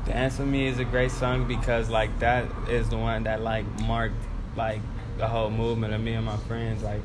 Dance 0.07 0.39
with 0.39 0.49
Me 0.49 0.67
is 0.69 0.79
a 0.79 0.85
great 0.85 1.11
song 1.11 1.47
because 1.49 1.91
like 1.91 2.17
that 2.21 2.47
is 2.69 2.89
the 2.89 2.97
one 2.97 3.25
that 3.25 3.43
like 3.43 3.65
marked 3.83 4.15
like 4.57 4.81
the 5.19 5.27
whole 5.27 5.51
movement 5.51 5.93
of 5.95 6.01
me 6.01 6.13
and 6.15 6.25
my 6.25 6.37
friends. 6.37 6.83
Like 6.83 7.01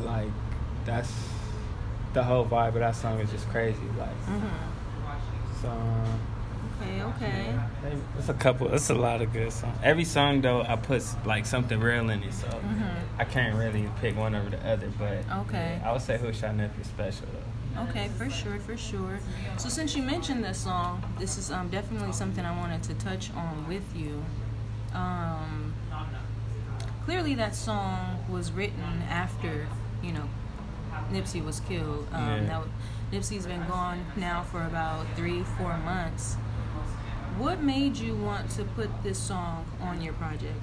Okay. 0.00 0.06
like 0.06 0.28
that's 0.84 1.12
the 2.14 2.22
whole 2.22 2.44
vibe 2.46 2.68
of 2.68 2.74
that 2.74 2.94
song 2.96 3.18
is 3.20 3.30
just 3.30 3.48
crazy. 3.50 3.78
Like 3.98 4.08
Mm-hmm. 4.26 5.62
so. 5.62 6.04
Okay. 6.80 7.02
Okay. 7.02 7.54
It's 8.18 8.28
a 8.28 8.34
couple. 8.34 8.72
It's 8.72 8.90
a 8.90 8.94
lot 8.94 9.20
of 9.22 9.32
good 9.32 9.52
songs. 9.52 9.76
Every 9.82 10.04
song 10.04 10.40
though, 10.40 10.62
I 10.62 10.76
put 10.76 11.02
like 11.26 11.46
something 11.46 11.80
real 11.80 12.10
in 12.10 12.22
it, 12.22 12.32
so 12.34 12.48
I 13.18 13.24
can't 13.24 13.56
really 13.56 13.88
pick 14.00 14.16
one 14.16 14.34
over 14.34 14.50
the 14.50 14.68
other. 14.68 14.90
But 14.98 15.24
Okay. 15.46 15.80
I 15.84 15.92
would 15.92 16.02
say 16.02 16.18
Who 16.18 16.32
Shot 16.32 16.54
is 16.60 16.86
special 16.86 17.26
though. 17.32 17.82
Okay, 17.82 18.08
for 18.16 18.28
sure, 18.28 18.58
for 18.60 18.76
sure. 18.76 19.20
So 19.56 19.68
since 19.68 19.94
you 19.94 20.02
mentioned 20.02 20.42
this 20.44 20.58
song, 20.58 21.02
this 21.18 21.38
is 21.38 21.50
um, 21.52 21.68
definitely 21.68 22.12
something 22.12 22.44
I 22.44 22.56
wanted 22.56 22.82
to 22.84 22.94
touch 22.94 23.30
on 23.34 23.68
with 23.68 23.84
you. 23.96 24.22
Um, 24.94 25.72
clearly, 27.04 27.34
that 27.36 27.54
song 27.54 28.24
was 28.28 28.52
written 28.52 29.02
after 29.08 29.66
you 30.02 30.12
know 30.12 30.28
Nipsey 31.12 31.44
was 31.44 31.60
killed. 31.60 32.06
Um, 32.12 32.28
Yeah. 32.28 32.44
that 32.46 32.62
Nipsey's 33.12 33.46
been 33.46 33.66
gone 33.66 34.04
now 34.16 34.42
for 34.42 34.64
about 34.64 35.06
three, 35.16 35.42
four 35.56 35.76
months. 35.78 36.36
What 37.38 37.62
made 37.62 37.96
you 37.96 38.16
want 38.16 38.50
to 38.52 38.64
put 38.64 38.90
this 39.02 39.18
song 39.18 39.64
on 39.80 40.02
your 40.02 40.14
project? 40.14 40.58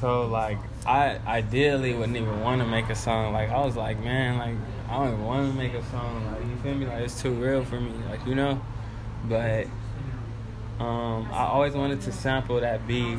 So 0.00 0.26
like, 0.26 0.58
I 0.86 1.18
ideally 1.26 1.94
wouldn't 1.94 2.16
even 2.16 2.40
want 2.40 2.60
to 2.60 2.66
make 2.66 2.88
a 2.90 2.94
song. 2.96 3.32
Like 3.32 3.50
I 3.50 3.64
was 3.64 3.76
like, 3.76 4.02
man, 4.02 4.38
like 4.38 4.56
I 4.88 4.98
don't 4.98 5.14
even 5.14 5.24
want 5.24 5.52
to 5.52 5.56
make 5.56 5.74
a 5.74 5.84
song. 5.90 6.26
Like 6.32 6.44
you 6.46 6.56
feel 6.56 6.74
me? 6.74 6.86
Like 6.86 7.02
it's 7.02 7.22
too 7.22 7.32
real 7.32 7.64
for 7.64 7.80
me. 7.80 7.92
Like 8.10 8.26
you 8.26 8.34
know, 8.34 8.60
but 9.28 9.66
um, 10.80 11.28
I 11.32 11.44
always 11.44 11.74
wanted 11.74 12.00
to 12.02 12.12
sample 12.12 12.60
that 12.60 12.86
beat. 12.86 13.18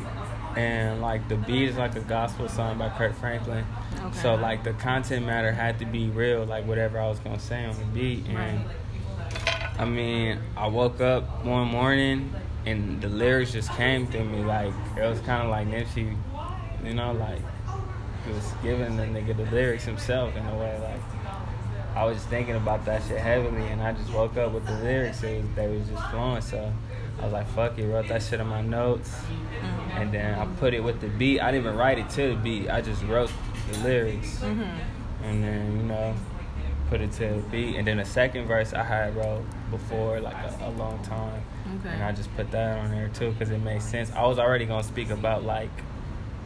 And 0.57 1.01
like 1.01 1.29
the 1.29 1.35
beat 1.37 1.69
is 1.69 1.77
like 1.77 1.95
a 1.95 2.01
gospel 2.01 2.49
song 2.49 2.77
by 2.79 2.89
Kirk 2.89 3.15
Franklin, 3.15 3.63
Okay. 4.03 4.19
so 4.19 4.35
like 4.35 4.63
the 4.63 4.73
content 4.73 5.25
matter 5.25 5.51
had 5.51 5.79
to 5.79 5.85
be 5.85 6.09
real, 6.09 6.43
like 6.43 6.65
whatever 6.65 6.99
I 6.99 7.07
was 7.07 7.19
gonna 7.19 7.39
say 7.39 7.63
on 7.65 7.77
the 7.77 7.85
beat. 7.85 8.25
And 8.27 8.65
Right. 8.65 8.65
I 9.77 9.85
mean, 9.85 10.39
I 10.57 10.67
woke 10.67 10.99
up 10.99 11.45
one 11.45 11.67
morning 11.67 12.33
and 12.65 13.01
the 13.01 13.09
lyrics 13.09 13.51
just 13.51 13.71
came 13.73 14.07
to 14.07 14.23
me. 14.23 14.43
Like 14.43 14.73
it 14.97 15.01
was 15.07 15.19
kind 15.21 15.43
of 15.43 15.49
like 15.49 15.67
Nipsey, 15.67 16.15
you 16.83 16.93
know, 16.93 17.13
like 17.13 17.39
he 18.25 18.31
was 18.33 18.53
giving 18.61 18.97
the 18.97 19.03
nigga 19.03 19.35
the 19.35 19.49
lyrics 19.55 19.85
himself 19.85 20.35
in 20.35 20.45
a 20.45 20.55
way. 20.57 20.77
Like 20.81 21.01
I 21.95 22.05
was 22.05 22.17
just 22.17 22.29
thinking 22.29 22.55
about 22.55 22.85
that 22.85 23.01
shit 23.07 23.17
heavily, 23.19 23.65
and 23.67 23.81
I 23.81 23.93
just 23.93 24.11
woke 24.13 24.37
up 24.37 24.51
with 24.51 24.65
the 24.65 24.77
lyrics. 24.79 25.23
It 25.23 25.41
was, 25.43 25.55
they 25.55 25.67
was 25.67 25.87
just 25.89 26.09
flowing, 26.11 26.41
so 26.41 26.71
I 27.19 27.23
was 27.23 27.33
like, 27.33 27.47
"Fuck 27.49 27.77
it," 27.79 27.87
wrote 27.87 28.07
that 28.09 28.21
shit 28.21 28.39
in 28.39 28.47
my 28.47 28.61
notes, 28.61 29.13
and 29.95 30.11
then 30.13 30.37
I 30.37 30.45
put 30.57 30.73
it 30.73 30.83
with 30.83 31.01
the 31.01 31.07
beat. 31.07 31.39
I 31.41 31.51
didn't 31.51 31.65
even 31.65 31.77
write 31.77 31.97
it 31.97 32.09
to 32.11 32.29
the 32.29 32.35
beat. 32.35 32.69
I 32.69 32.81
just 32.81 33.03
wrote 33.03 33.31
the 33.71 33.79
lyrics, 33.79 34.37
Mm-hmm. 34.39 35.23
and 35.25 35.43
then 35.43 35.77
you 35.77 35.83
know 35.83 36.13
put 36.89 37.01
it 37.01 37.11
to 37.13 37.19
the 37.27 37.41
beat. 37.51 37.75
And 37.75 37.87
then 37.87 37.97
the 37.97 38.05
second 38.05 38.45
verse 38.47 38.73
I 38.73 38.83
had 38.83 39.15
wrote 39.15 39.43
before 39.71 40.19
like 40.21 40.35
a, 40.37 40.65
a 40.67 40.69
long 40.71 41.03
time, 41.03 41.41
Okay. 41.79 41.93
and 41.93 42.03
I 42.03 42.11
just 42.11 42.33
put 42.35 42.51
that 42.51 42.79
on 42.79 42.91
there 42.91 43.09
too 43.09 43.31
because 43.31 43.49
it 43.49 43.59
made 43.59 43.81
sense. 43.81 44.11
I 44.11 44.25
was 44.25 44.39
already 44.39 44.65
gonna 44.65 44.83
speak 44.83 45.09
about 45.09 45.43
like 45.43 45.69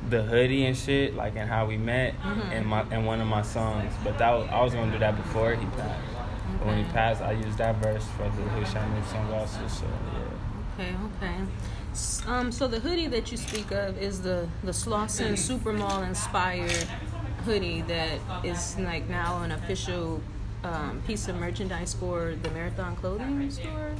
the 0.09 0.21
hoodie 0.23 0.65
and 0.65 0.75
shit, 0.75 1.15
like 1.15 1.35
and 1.35 1.49
how 1.49 1.65
we 1.65 1.77
met 1.77 2.15
in 2.51 2.65
my 2.65 2.83
in 2.91 3.05
one 3.05 3.21
of 3.21 3.27
my 3.27 3.41
songs. 3.41 3.93
But 4.03 4.17
that 4.17 4.31
was, 4.31 4.47
I 4.49 4.61
was 4.61 4.73
gonna 4.73 4.91
do 4.91 4.99
that 4.99 5.15
before 5.15 5.55
he 5.55 5.65
passed. 5.65 6.03
But 6.59 6.67
when 6.67 6.83
he 6.83 6.91
passed, 6.91 7.21
I 7.21 7.31
used 7.31 7.57
that 7.57 7.75
verse 7.77 8.05
for 8.17 8.23
the 8.23 8.29
Who 8.29 8.65
Shot 8.65 8.89
Nip 8.91 9.05
song 9.05 9.31
also. 9.33 9.67
So 9.67 9.85
yeah. 9.85 10.83
Okay, 10.85 10.95
okay. 11.17 11.35
Um, 12.27 12.51
so 12.51 12.67
the 12.67 12.79
hoodie 12.79 13.07
that 13.07 13.31
you 13.31 13.37
speak 13.37 13.71
of 13.71 13.97
is 13.97 14.21
the 14.21 14.47
the 14.63 14.71
Slauson 14.71 15.33
Supermall 15.33 16.05
inspired 16.07 16.87
hoodie 17.45 17.81
that 17.81 18.19
is 18.43 18.77
like 18.79 19.07
now 19.09 19.41
an 19.43 19.51
official 19.51 20.21
um, 20.63 21.01
piece 21.05 21.27
of 21.27 21.35
merchandise 21.37 21.93
for 21.93 22.35
the 22.41 22.49
Marathon 22.51 22.95
Clothing 22.95 23.49
store. 23.51 23.95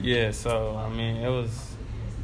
Yeah, 0.00 0.30
so 0.32 0.76
I 0.76 0.88
mean, 0.88 1.16
it 1.16 1.28
was 1.28 1.76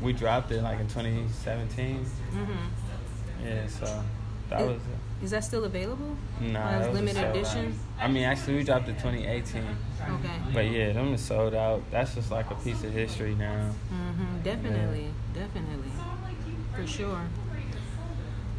we 0.03 0.13
dropped 0.13 0.51
it 0.53 0.63
like 0.63 0.81
in 0.81 0.89
2017. 0.89 2.05
Mm-hmm. 2.05 3.47
Yeah, 3.47 3.67
so 3.67 4.03
that 4.51 4.61
Is- 4.63 4.69
was 4.69 4.81
Is 5.23 5.31
that 5.31 5.45
still 5.45 5.65
available? 5.65 6.17
nah, 6.41 6.61
As 6.69 6.81
that 6.87 6.91
was 6.91 6.99
limited 7.01 7.25
edition? 7.31 7.79
out. 7.99 8.05
I 8.05 8.09
mean, 8.09 8.25
actually, 8.25 8.57
we 8.57 8.65
dropped 8.65 8.89
it 8.89 8.99
2018, 8.99 9.63
Okay. 9.63 10.29
but 10.53 10.71
yeah, 10.71 10.93
them 10.93 11.15
is 11.15 11.21
sold 11.23 11.55
out. 11.55 11.83
That's 11.91 12.15
just 12.15 12.31
like 12.31 12.51
a 12.51 12.55
piece 12.57 12.83
of 12.85 12.93
history 12.93 13.35
now. 13.35 13.71
Mm-hmm. 13.93 14.43
Definitely, 14.43 15.09
definitely, 15.33 15.91
for 16.75 16.87
sure. 16.87 17.23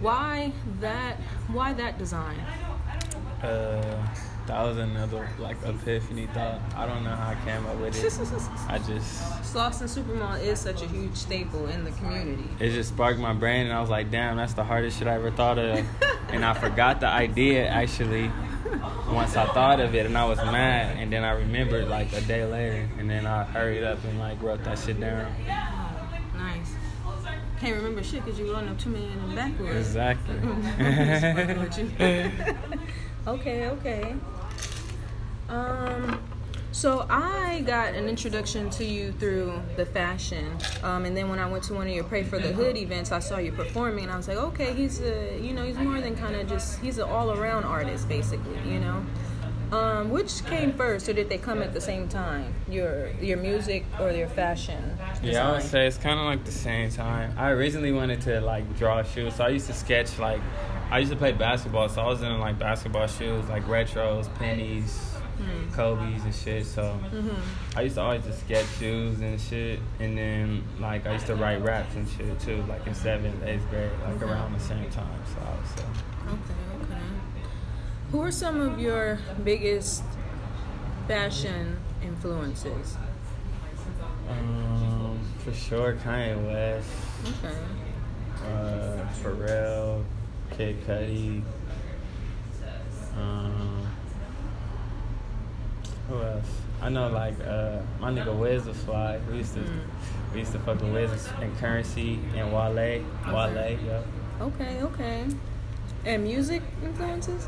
Why 0.01 0.51
that? 0.81 1.17
Why 1.51 1.73
that 1.73 1.97
design? 1.99 2.39
Uh, 3.43 4.07
that 4.47 4.61
was 4.61 4.77
another 4.77 5.27
like 5.39 5.57
epiphany 5.65 6.27
thought. 6.27 6.59
I 6.75 6.85
don't 6.85 7.03
know 7.03 7.15
how 7.15 7.31
I 7.31 7.35
came 7.45 7.65
up 7.65 7.77
with 7.77 7.95
it. 7.95 8.05
I 8.69 8.77
just 8.79 9.53
Slauson 9.53 9.87
Supermall 9.87 10.41
is 10.41 10.59
such 10.59 10.81
a 10.81 10.87
huge 10.87 11.15
staple 11.15 11.67
in 11.67 11.83
the 11.83 11.91
community. 11.91 12.47
it 12.59 12.71
just 12.71 12.89
sparked 12.89 13.19
my 13.19 13.33
brain, 13.33 13.65
and 13.65 13.73
I 13.73 13.81
was 13.81 13.89
like, 13.89 14.11
damn, 14.11 14.37
that's 14.37 14.53
the 14.53 14.63
hardest 14.63 14.99
shit 14.99 15.07
I 15.07 15.15
ever 15.15 15.31
thought 15.31 15.57
of. 15.57 15.85
and 16.29 16.45
I 16.45 16.53
forgot 16.53 16.99
the 16.99 17.07
idea 17.07 17.67
actually 17.67 18.31
once 19.09 19.35
I 19.35 19.45
thought 19.47 19.79
of 19.79 19.95
it, 19.95 20.05
and 20.05 20.17
I 20.17 20.25
was 20.25 20.37
mad, 20.37 20.97
and 20.97 21.11
then 21.11 21.23
I 21.23 21.31
remembered 21.31 21.87
like 21.87 22.11
a 22.13 22.21
day 22.21 22.45
later, 22.45 22.87
and 22.97 23.09
then 23.09 23.25
I 23.25 23.43
hurried 23.43 23.83
up 23.83 24.03
and 24.03 24.19
like 24.19 24.41
wrote 24.41 24.63
that 24.63 24.79
shit 24.79 24.99
down. 24.99 25.33
Nice. 26.35 26.73
Can't 27.59 27.75
remember 27.77 28.03
shit 28.03 28.23
because 28.25 28.39
you 28.39 28.51
running 28.51 28.69
up 28.69 28.79
two 28.79 28.89
million 28.89 29.17
in 29.17 29.29
the 29.29 29.35
backwards. 29.35 29.77
Exactly. 29.77 30.35
okay, 33.27 33.69
okay. 33.69 34.15
Um, 35.49 36.19
so 36.71 37.05
I 37.09 37.63
got 37.65 37.93
an 37.93 38.09
introduction 38.09 38.69
to 38.71 38.83
you 38.83 39.13
through 39.13 39.61
the 39.77 39.85
fashion, 39.85 40.57
um, 40.83 41.05
and 41.05 41.15
then 41.15 41.29
when 41.29 41.39
I 41.39 41.49
went 41.49 41.63
to 41.65 41.73
one 41.73 41.87
of 41.87 41.93
your 41.93 42.03
Pray 42.03 42.23
for 42.23 42.37
the 42.37 42.51
Hood 42.51 42.75
events, 42.75 43.13
I 43.13 43.19
saw 43.19 43.37
you 43.37 43.53
performing, 43.53 44.03
and 44.03 44.13
I 44.13 44.17
was 44.17 44.27
like, 44.27 44.37
okay, 44.37 44.73
he's 44.73 44.99
a, 44.99 45.39
you 45.41 45.53
know, 45.53 45.63
he's 45.63 45.77
more 45.77 46.01
than 46.01 46.17
kind 46.17 46.35
of 46.35 46.49
just, 46.49 46.79
he's 46.79 46.97
an 46.97 47.07
all-around 47.09 47.63
artist, 47.63 48.09
basically, 48.09 48.59
you 48.69 48.79
know. 48.79 49.05
Um, 49.71 50.11
which 50.11 50.45
came 50.45 50.73
first, 50.73 51.09
or 51.09 51.13
did 51.13 51.27
they 51.27 51.37
come 51.37 51.61
at 51.61 51.73
the 51.73 51.81
same 51.81 52.07
time? 52.07 52.53
Your 52.69 53.09
your 53.19 53.37
music 53.37 53.83
or 53.99 54.11
your 54.11 54.27
fashion? 54.27 54.95
Yeah, 55.23 55.49
I 55.49 55.53
would 55.53 55.63
say 55.63 55.87
it's 55.87 55.97
kind 55.97 56.19
of 56.19 56.25
like 56.25 56.45
the 56.45 56.51
same 56.51 56.91
time. 56.91 57.33
I 57.35 57.49
originally 57.49 57.91
wanted 57.91 58.21
to 58.21 58.41
like 58.41 58.77
draw 58.77 59.01
shoes, 59.01 59.35
so 59.35 59.43
I 59.43 59.49
used 59.49 59.65
to 59.67 59.73
sketch 59.73 60.19
like 60.19 60.39
I 60.91 60.99
used 60.99 61.11
to 61.11 61.17
play 61.17 61.31
basketball, 61.31 61.89
so 61.89 62.01
I 62.01 62.05
was 62.05 62.21
in 62.21 62.39
like 62.39 62.59
basketball 62.59 63.07
shoes, 63.07 63.49
like 63.49 63.63
retros, 63.65 64.33
pennies, 64.35 65.14
Hmm. 65.37 65.73
Kobe's 65.73 66.23
and 66.23 66.33
shit. 66.33 66.65
So 66.65 66.81
Mm-hmm. 67.11 67.77
I 67.77 67.81
used 67.81 67.95
to 67.95 68.01
always 68.01 68.23
just 68.23 68.39
sketch 68.41 68.65
shoes 68.79 69.19
and 69.19 69.39
shit, 69.39 69.79
and 69.99 70.17
then 70.17 70.63
like 70.79 71.05
I 71.05 71.13
used 71.13 71.25
to 71.27 71.35
write 71.35 71.61
raps 71.61 71.93
and 71.95 72.07
shit 72.09 72.39
too, 72.39 72.63
like 72.69 72.85
in 72.87 72.93
seventh, 72.95 73.43
eighth 73.43 73.69
grade, 73.69 73.91
like 74.05 74.15
Okay. 74.21 74.31
around 74.31 74.53
the 74.53 74.59
same 74.59 74.89
time. 74.89 75.19
So 75.33 75.41
I 75.41 75.55
would 75.55 75.67
say. 75.67 75.83
Okay, 76.27 76.83
okay. 76.93 77.01
Who 78.11 78.21
are 78.21 78.31
some 78.31 78.61
of 78.61 78.79
your 78.79 79.19
biggest 79.43 80.03
fashion 81.07 81.77
influences? 82.01 82.97
Um, 84.29 85.19
for 85.39 85.53
sure, 85.53 85.93
Kanye 86.03 86.35
West, 86.45 86.89
Okay. 87.43 87.55
uh, 88.43 89.05
Pharrell, 89.21 90.03
Kid 90.51 90.83
Cudi. 90.87 91.43
Um, 93.17 93.87
who 96.07 96.21
else? 96.21 96.45
I 96.81 96.89
know 96.89 97.09
like 97.09 97.35
uh, 97.45 97.79
my 97.99 98.11
nigga 98.11 98.37
Wiz 98.37 98.65
was 98.65 98.77
fly. 98.77 99.19
We 99.29 99.37
used 99.37 99.53
to 99.55 99.63
we 100.33 100.39
used 100.39 100.51
to 100.51 100.59
fuck 100.59 100.81
with 100.81 100.93
Wiz 100.93 101.29
and 101.41 101.57
Currency 101.57 102.19
and 102.35 102.53
Wale. 102.53 103.03
Wale, 103.27 103.79
yep. 103.85 104.05
Okay, 104.41 104.81
okay. 104.81 105.27
And 106.05 106.23
music 106.23 106.61
influences? 106.83 107.47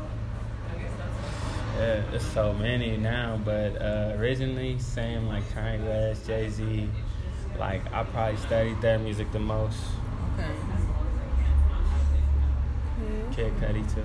Yeah, 1.76 2.02
there's 2.10 2.26
so 2.26 2.52
many 2.54 2.96
now, 2.96 3.38
but 3.44 3.80
uh, 3.80 4.16
originally 4.18 4.78
same 4.78 5.28
like 5.28 5.44
Kanye 5.54 5.84
West, 5.86 6.26
Jay 6.26 6.48
Z. 6.48 6.88
Like 7.58 7.82
I 7.92 8.02
probably 8.04 8.36
studied 8.38 8.80
their 8.80 8.98
music 8.98 9.30
the 9.32 9.38
most. 9.38 9.78
Okay. 10.34 10.48
Yeah. 13.00 13.34
Kid 13.34 13.52
Cudi 13.60 13.94
too. 13.94 14.02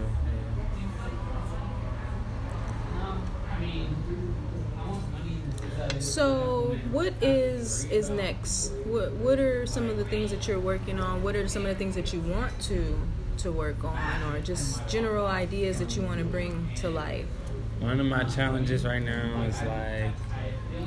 So, 6.00 6.78
what 6.92 7.14
is 7.22 7.86
is 7.86 8.10
next? 8.10 8.72
What 8.86 9.12
What 9.14 9.40
are 9.40 9.66
some 9.66 9.90
of 9.90 9.98
the 9.98 10.06
things 10.06 10.32
that 10.32 10.48
you're 10.48 10.60
working 10.60 11.00
on? 11.00 11.24
What 11.24 11.36
are 11.36 11.48
some 11.48 11.64
of 11.64 11.70
the 11.70 11.76
things 11.76 11.96
that 11.96 12.14
you 12.14 12.20
want 12.20 12.58
to 12.64 13.00
to 13.38 13.52
work 13.52 13.84
on, 13.84 14.24
or 14.32 14.40
just 14.42 14.88
general 14.88 15.26
ideas 15.26 15.80
that 15.80 15.96
you 15.96 16.04
want 16.04 16.20
to 16.20 16.26
bring 16.26 16.70
to 16.76 16.90
life? 16.90 17.26
One 17.80 18.00
of 18.00 18.06
my 18.06 18.24
challenges 18.26 18.86
right 18.86 19.02
now 19.02 19.44
is 19.44 19.62
like 19.62 20.14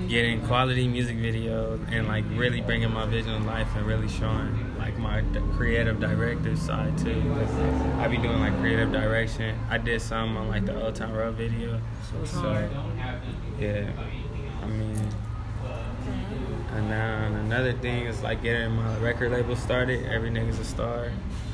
getting 0.09 0.45
quality 0.47 0.87
music 0.87 1.17
videos 1.17 1.81
and 1.91 2.07
like 2.07 2.25
really 2.35 2.61
bringing 2.61 2.93
my 2.93 3.07
vision 3.07 3.41
to 3.41 3.47
life 3.47 3.69
and 3.77 3.87
really 3.87 4.09
showing 4.09 4.77
like 4.79 4.97
my 4.99 5.21
d- 5.21 5.41
creative 5.55 5.99
director 5.99 6.55
side 6.57 6.97
too. 6.99 7.23
I 7.99 8.09
be 8.09 8.17
doing 8.17 8.41
like 8.41 8.57
creative 8.59 8.93
direction. 8.93 9.59
I 9.69 9.79
did 9.79 10.01
some 10.01 10.37
on 10.37 10.49
like 10.49 10.65
the 10.65 10.81
Old 10.81 10.95
Town 10.95 11.13
Road 11.13 11.35
video. 11.35 11.81
So 12.25 12.69
yeah, 13.59 13.91
I 14.63 14.67
mean, 14.67 15.09
and 16.75 16.89
now 16.89 17.27
another 17.27 17.73
thing 17.73 18.05
is 18.07 18.23
like 18.23 18.43
getting 18.43 18.73
my 18.73 18.97
record 18.99 19.33
label 19.33 19.57
started. 19.57 20.07
Every 20.07 20.31
nigga's 20.31 20.59
a 20.59 20.65
star, 20.65 21.11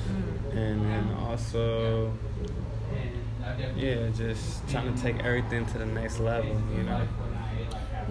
mm. 0.08 0.56
and 0.56 0.84
then 0.84 1.16
also 1.20 2.12
yeah, 3.76 4.08
just 4.16 4.68
trying 4.68 4.94
to 4.94 5.02
take 5.02 5.18
everything 5.24 5.66
to 5.66 5.78
the 5.78 5.86
next 5.86 6.18
level, 6.18 6.60
you 6.76 6.82
know. 6.84 7.06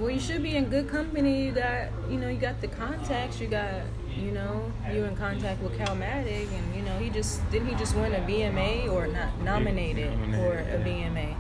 Well, 0.01 0.09
you 0.09 0.19
should 0.19 0.41
be 0.41 0.55
in 0.55 0.65
good 0.65 0.89
company. 0.89 1.45
You 1.45 1.51
got, 1.51 1.89
you 2.09 2.17
know, 2.17 2.27
you 2.27 2.39
got 2.39 2.59
the 2.59 2.67
contacts. 2.67 3.39
You 3.39 3.45
got, 3.45 3.83
you 4.17 4.31
know, 4.31 4.71
you 4.91 5.03
in 5.03 5.15
contact 5.15 5.61
with 5.61 5.77
Calmatic, 5.77 6.47
and 6.51 6.75
you 6.75 6.81
know, 6.81 6.97
he 6.97 7.11
just 7.11 7.47
didn't 7.51 7.67
he 7.67 7.75
just 7.75 7.95
win 7.95 8.11
a 8.15 8.17
VMA 8.17 8.91
or 8.91 9.05
not 9.05 9.39
nominated 9.41 10.11
for 10.33 10.57
a 10.57 10.81
VMA. 10.83 11.35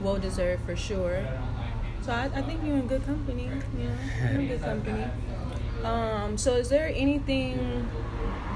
Well 0.00 0.16
deserved 0.16 0.64
for 0.64 0.74
sure. 0.74 1.28
So 2.00 2.12
I, 2.12 2.30
I 2.34 2.40
think 2.40 2.64
you're 2.64 2.78
in 2.78 2.86
good 2.86 3.04
company. 3.04 3.50
You 3.76 3.88
know, 3.90 3.94
you're 4.30 4.40
in 4.40 4.48
good 4.48 4.62
company. 4.62 5.04
Um, 5.84 6.38
so 6.38 6.54
is 6.54 6.70
there 6.70 6.90
anything 6.94 7.86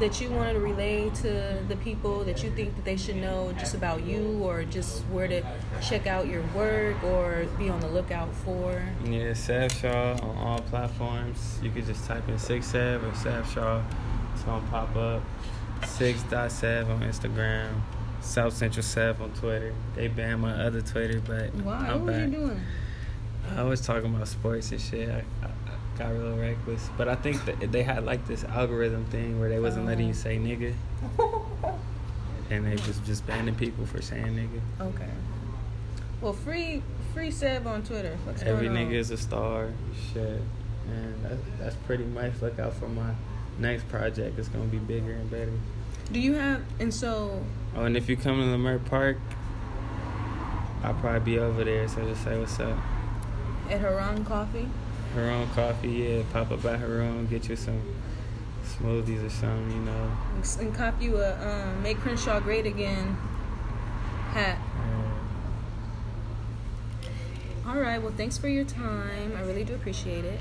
that 0.01 0.21
you 0.21 0.31
wanted 0.31 0.55
to 0.55 0.59
relay 0.61 1.09
to 1.11 1.63
the 1.69 1.77
people 1.77 2.25
that 2.25 2.43
you 2.43 2.51
think 2.51 2.75
that 2.77 2.85
they 2.85 2.97
should 2.97 3.17
know 3.17 3.53
just 3.59 3.75
about 3.75 4.05
you 4.05 4.41
or 4.43 4.65
just 4.65 5.03
where 5.05 5.29
to 5.29 5.43
check 5.83 6.07
out 6.07 6.27
your 6.27 6.43
work 6.55 7.03
or 7.05 7.47
be 7.59 7.69
on 7.69 7.81
the 7.81 7.89
lookout 7.89 8.35
for? 8.35 8.83
Yeah, 9.05 9.33
Sev 9.35 9.73
Shaw 9.73 10.13
on 10.21 10.37
all 10.39 10.59
platforms. 10.61 11.59
You 11.63 11.71
could 11.71 11.87
just 11.87 12.05
type 12.07 12.29
in 12.29 12.39
Six 12.39 12.67
Sev 12.67 13.05
or 13.05 13.15
Sev 13.15 13.49
Shaw. 13.51 13.83
It's 14.35 14.43
gonna 14.43 14.67
pop 14.69 14.95
up. 14.97 15.23
Six 15.87 16.23
dot 16.25 16.51
Sev 16.51 16.91
on 16.91 17.01
Instagram. 17.01 17.69
South 18.21 18.55
Central 18.55 18.83
Sev 18.83 19.21
on 19.21 19.31
Twitter. 19.35 19.75
They 19.95 20.09
banned 20.09 20.41
my 20.41 20.53
other 20.65 20.81
Twitter, 20.81 21.21
but 21.21 21.55
Why? 21.57 21.75
I'm 21.89 22.05
what 22.05 22.15
back. 22.15 22.29
you 22.31 22.37
doing? 22.37 22.61
I 23.55 23.63
was 23.63 23.83
talking 23.83 24.15
about 24.15 24.27
sports 24.27 24.73
and 24.73 24.81
shit. 24.81 25.09
I, 25.11 25.23
I, 25.47 25.51
Got 25.99 26.13
real 26.13 26.37
reckless, 26.37 26.91
but 26.97 27.09
I 27.09 27.15
think 27.15 27.45
that 27.45 27.71
they 27.71 27.83
had 27.83 28.05
like 28.05 28.27
this 28.27 28.43
algorithm 28.45 29.05
thing 29.07 29.39
where 29.39 29.49
they 29.49 29.61
wasn't 29.61 29.87
letting 29.87 30.07
you 30.07 30.13
oh. 30.13 30.17
say 30.17 30.39
nigga, 30.39 30.75
and 32.51 32.67
they 32.67 32.73
was 32.73 32.99
just 33.07 33.27
banning 33.27 33.55
people 33.55 33.87
for 33.87 34.03
saying 34.03 34.27
nigga. 34.27 34.87
Okay. 34.89 35.11
Well, 36.21 36.33
free 36.33 36.83
free 37.13 37.31
Sev 37.31 37.67
on 37.67 37.83
Twitter. 37.83 38.17
What's 38.25 38.43
Every 38.43 38.69
nigga 38.69 38.95
is 38.95 39.11
a 39.11 39.17
star. 39.17 39.71
Shit. 40.13 40.41
And 40.89 41.25
that's, 41.25 41.43
that's 41.59 41.77
pretty 41.87 42.05
much. 42.05 42.33
Look 42.43 42.59
out 42.59 42.75
for 42.75 42.89
my 42.89 43.15
next 43.59 43.89
project. 43.89 44.39
It's 44.39 44.49
going 44.49 44.69
to 44.69 44.77
be 44.77 44.79
bigger 44.79 45.13
and 45.13 45.31
better. 45.31 45.53
Do 46.13 46.21
you 46.21 46.35
have 46.35 46.63
and 46.81 46.93
so 46.93 47.43
Oh, 47.77 47.85
and 47.85 47.97
if 47.97 48.09
you 48.09 48.17
come 48.17 48.39
to 48.41 48.47
the 48.47 48.57
Leimert 48.57 48.85
Park, 48.87 49.17
I'll 50.83 50.95
probably 50.95 51.21
be 51.21 51.39
over 51.39 51.65
there. 51.65 51.89
So 51.89 52.05
just 52.05 52.23
say 52.23 52.39
what's 52.39 52.59
up. 52.61 52.79
at 53.71 53.81
Harun 53.81 54.25
Coffee? 54.25 54.69
Harun 55.15 55.49
coffee, 55.51 55.89
yeah. 55.89 56.23
Pop 56.33 56.51
up 56.51 56.65
at 56.65 56.79
Harun. 56.81 57.27
Get 57.27 57.49
you 57.49 57.57
some 57.57 57.81
smoothies 58.65 59.25
or 59.25 59.31
something, 59.31 59.71
you 59.71 59.83
know. 59.83 60.11
and 60.61 60.75
cop 60.75 61.01
you 61.01 61.17
a 61.19 61.35
um, 61.49 61.83
"Make 61.83 61.99
Crenshaw 61.99 62.41
Great 62.41 62.67
Again" 62.67 63.17
hat. 64.33 64.59
All 67.67 67.81
right. 67.81 68.01
Well, 68.01 68.13
thanks 68.17 68.37
for 68.37 68.49
your 68.49 68.65
time. 68.65 69.35
I 69.37 69.41
really 69.43 69.65
do 69.65 69.75
appreciate 69.75 70.25
it. 70.25 70.39